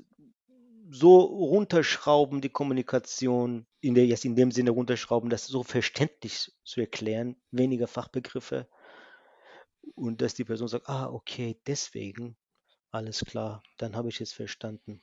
so 0.94 1.20
runterschrauben, 1.20 2.42
die 2.42 2.50
Kommunikation, 2.50 3.66
in 3.80 3.96
der 3.96 4.06
jetzt 4.06 4.26
in 4.26 4.36
dem 4.36 4.52
Sinne 4.52 4.72
runterschrauben, 4.72 5.30
das 5.30 5.48
so 5.48 5.64
verständlich 5.64 6.52
zu 6.66 6.82
erklären, 6.82 7.38
weniger 7.52 7.88
Fachbegriffe 7.88 8.68
und 9.96 10.22
dass 10.22 10.34
die 10.34 10.44
Person 10.44 10.68
sagt, 10.68 10.90
ah, 10.90 11.10
okay, 11.10 11.58
deswegen, 11.66 12.36
alles 12.92 13.24
klar, 13.24 13.64
dann 13.78 13.96
habe 13.96 14.10
ich 14.10 14.20
es 14.20 14.34
verstanden. 14.34 15.02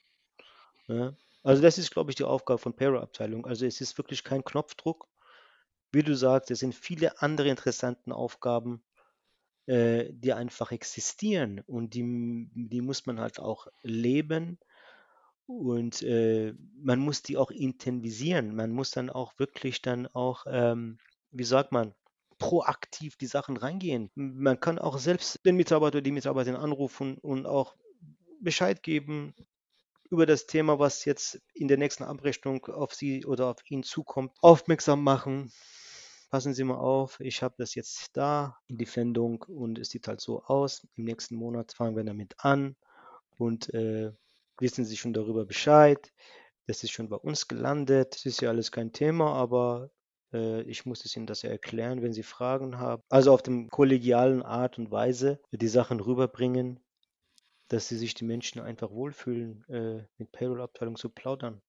Ja? 0.89 1.17
Also 1.43 1.63
das 1.63 1.79
ist, 1.79 1.91
glaube 1.91 2.11
ich, 2.11 2.17
die 2.17 2.25
Aufgabe 2.25 2.59
von 2.59 2.77
Payroll-Abteilung. 2.77 3.47
Also 3.47 3.65
es 3.65 3.81
ist 3.81 3.97
wirklich 3.97 4.25
kein 4.25 4.45
Knopfdruck. 4.45 5.09
Wie 5.91 6.03
du 6.03 6.15
sagst, 6.15 6.51
es 6.51 6.59
sind 6.59 6.75
viele 6.75 7.23
andere 7.23 7.49
interessante 7.49 8.15
Aufgaben, 8.15 8.85
äh, 9.65 10.13
die 10.13 10.35
einfach 10.35 10.71
existieren 10.71 11.61
und 11.61 11.95
die, 11.95 12.51
die 12.53 12.83
muss 12.83 13.07
man 13.07 13.21
halt 13.21 13.41
auch 13.41 13.69
leben 13.83 14.59
und 15.49 16.03
äh, 16.03 16.53
man 16.77 17.01
muss 17.01 17.23
die 17.23 17.39
auch 17.39 17.51
intensivisieren. 17.51 18.55
Man 18.55 18.71
muss 18.71 18.91
dann 18.91 19.09
auch 19.09 19.33
wirklich 19.39 19.81
dann 19.81 20.07
auch, 20.07 20.45
ähm, 20.47 20.99
wie 21.31 21.45
sagt 21.45 21.73
man, 21.73 21.95
proaktiv 22.39 23.17
die 23.17 23.27
Sachen 23.27 23.57
reingehen. 23.57 24.11
Man 24.15 24.61
kann 24.61 24.79
auch 24.79 24.99
selbst 24.99 25.45
den 25.47 25.57
Mitarbeiter, 25.57 26.03
die 26.03 26.13
Mitarbeiterin 26.13 26.61
anrufen 26.61 27.17
und 27.17 27.47
auch 27.47 27.75
Bescheid 28.41 28.83
geben 28.83 29.35
über 30.11 30.27
das 30.27 30.47
Thema, 30.47 30.79
was 30.79 31.07
jetzt 31.07 31.41
in 31.55 31.67
der 31.67 31.79
nächsten 31.79 32.05
Abrechnung 32.05 32.67
auf 32.67 32.95
Sie 32.95 33.25
oder 33.25 33.47
auf 33.47 33.71
ihn 33.71 33.83
zukommt, 33.83 34.33
aufmerksam 34.43 35.03
machen. 35.03 35.51
Passen 36.31 36.53
Sie 36.53 36.63
mal 36.63 36.77
auf, 36.77 37.21
ich 37.21 37.43
habe 37.43 37.55
das 37.57 37.75
jetzt 37.75 38.11
da 38.19 38.59
in 38.69 38.77
die 38.77 38.87
Fendung 38.87 39.43
und 39.49 39.79
es 39.79 39.89
sieht 39.89 40.09
halt 40.09 40.21
so 40.21 40.43
aus. 40.45 40.87
Im 40.97 41.05
nächsten 41.05 41.37
Monat 41.37 41.73
fangen 41.73 41.97
wir 41.97 42.05
damit 42.05 42.35
an 42.39 42.77
und 43.39 43.73
äh, 43.73 44.13
wissen 44.61 44.85
Sie 44.85 44.97
schon 44.97 45.13
darüber 45.13 45.45
Bescheid. 45.45 46.13
Das 46.67 46.85
ist 46.85 46.91
schon 46.91 47.09
bei 47.09 47.17
uns 47.17 47.49
gelandet. 47.49 48.15
Das 48.15 48.27
ist 48.27 48.41
ja 48.41 48.51
alles 48.51 48.73
kein 48.73 48.93
Thema, 48.93 49.33
aber 49.33 49.91
äh, 50.33 50.63
ich 50.63 50.87
muss 50.87 51.05
es 51.05 51.17
Ihnen 51.17 51.27
das 51.27 51.43
ja 51.43 51.51
erklären, 51.51 52.03
wenn 52.03 52.13
Sie 52.13 52.23
Fragen 52.23 52.79
haben. 52.79 53.03
Also 53.09 53.33
auf 53.33 53.43
dem 53.43 53.71
kollegialen 53.71 54.43
Art 54.43 54.79
und 54.79 54.91
Weise 54.91 55.41
die 55.51 55.69
Sachen 55.69 56.01
rüberbringen, 56.01 56.81
dass 57.69 57.89
sie 57.89 57.97
sich 57.97 58.15
die 58.15 58.25
Menschen 58.25 58.61
einfach 58.61 58.91
wohlfühlen, 58.91 59.65
äh, 59.69 60.05
mit 60.17 60.33
Payroll-Abteilung 60.33 60.97
zu 60.97 61.11
plaudern. 61.11 61.61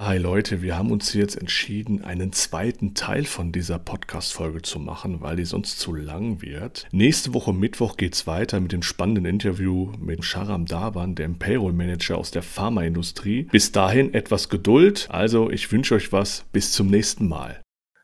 Hi 0.00 0.16
Leute, 0.16 0.62
wir 0.62 0.78
haben 0.78 0.92
uns 0.92 1.12
jetzt 1.12 1.34
entschieden, 1.34 2.04
einen 2.04 2.32
zweiten 2.32 2.94
Teil 2.94 3.24
von 3.24 3.50
dieser 3.50 3.80
Podcast-Folge 3.80 4.62
zu 4.62 4.78
machen, 4.78 5.20
weil 5.22 5.34
die 5.34 5.44
sonst 5.44 5.80
zu 5.80 5.92
lang 5.92 6.40
wird. 6.40 6.86
Nächste 6.92 7.34
Woche 7.34 7.52
Mittwoch 7.52 7.96
geht's 7.96 8.24
weiter 8.28 8.60
mit 8.60 8.70
dem 8.70 8.84
spannenden 8.84 9.24
Interview 9.24 9.90
mit 9.98 10.24
Sharam 10.24 10.66
Daban, 10.66 11.16
dem 11.16 11.40
Payroll-Manager 11.40 12.16
aus 12.16 12.30
der 12.30 12.42
Pharmaindustrie. 12.42 13.48
Bis 13.50 13.72
dahin 13.72 14.14
etwas 14.14 14.48
Geduld. 14.48 15.08
Also, 15.10 15.50
ich 15.50 15.72
wünsche 15.72 15.96
euch 15.96 16.12
was. 16.12 16.44
Bis 16.52 16.70
zum 16.70 16.86
nächsten 16.86 17.26
Mal. 17.26 17.60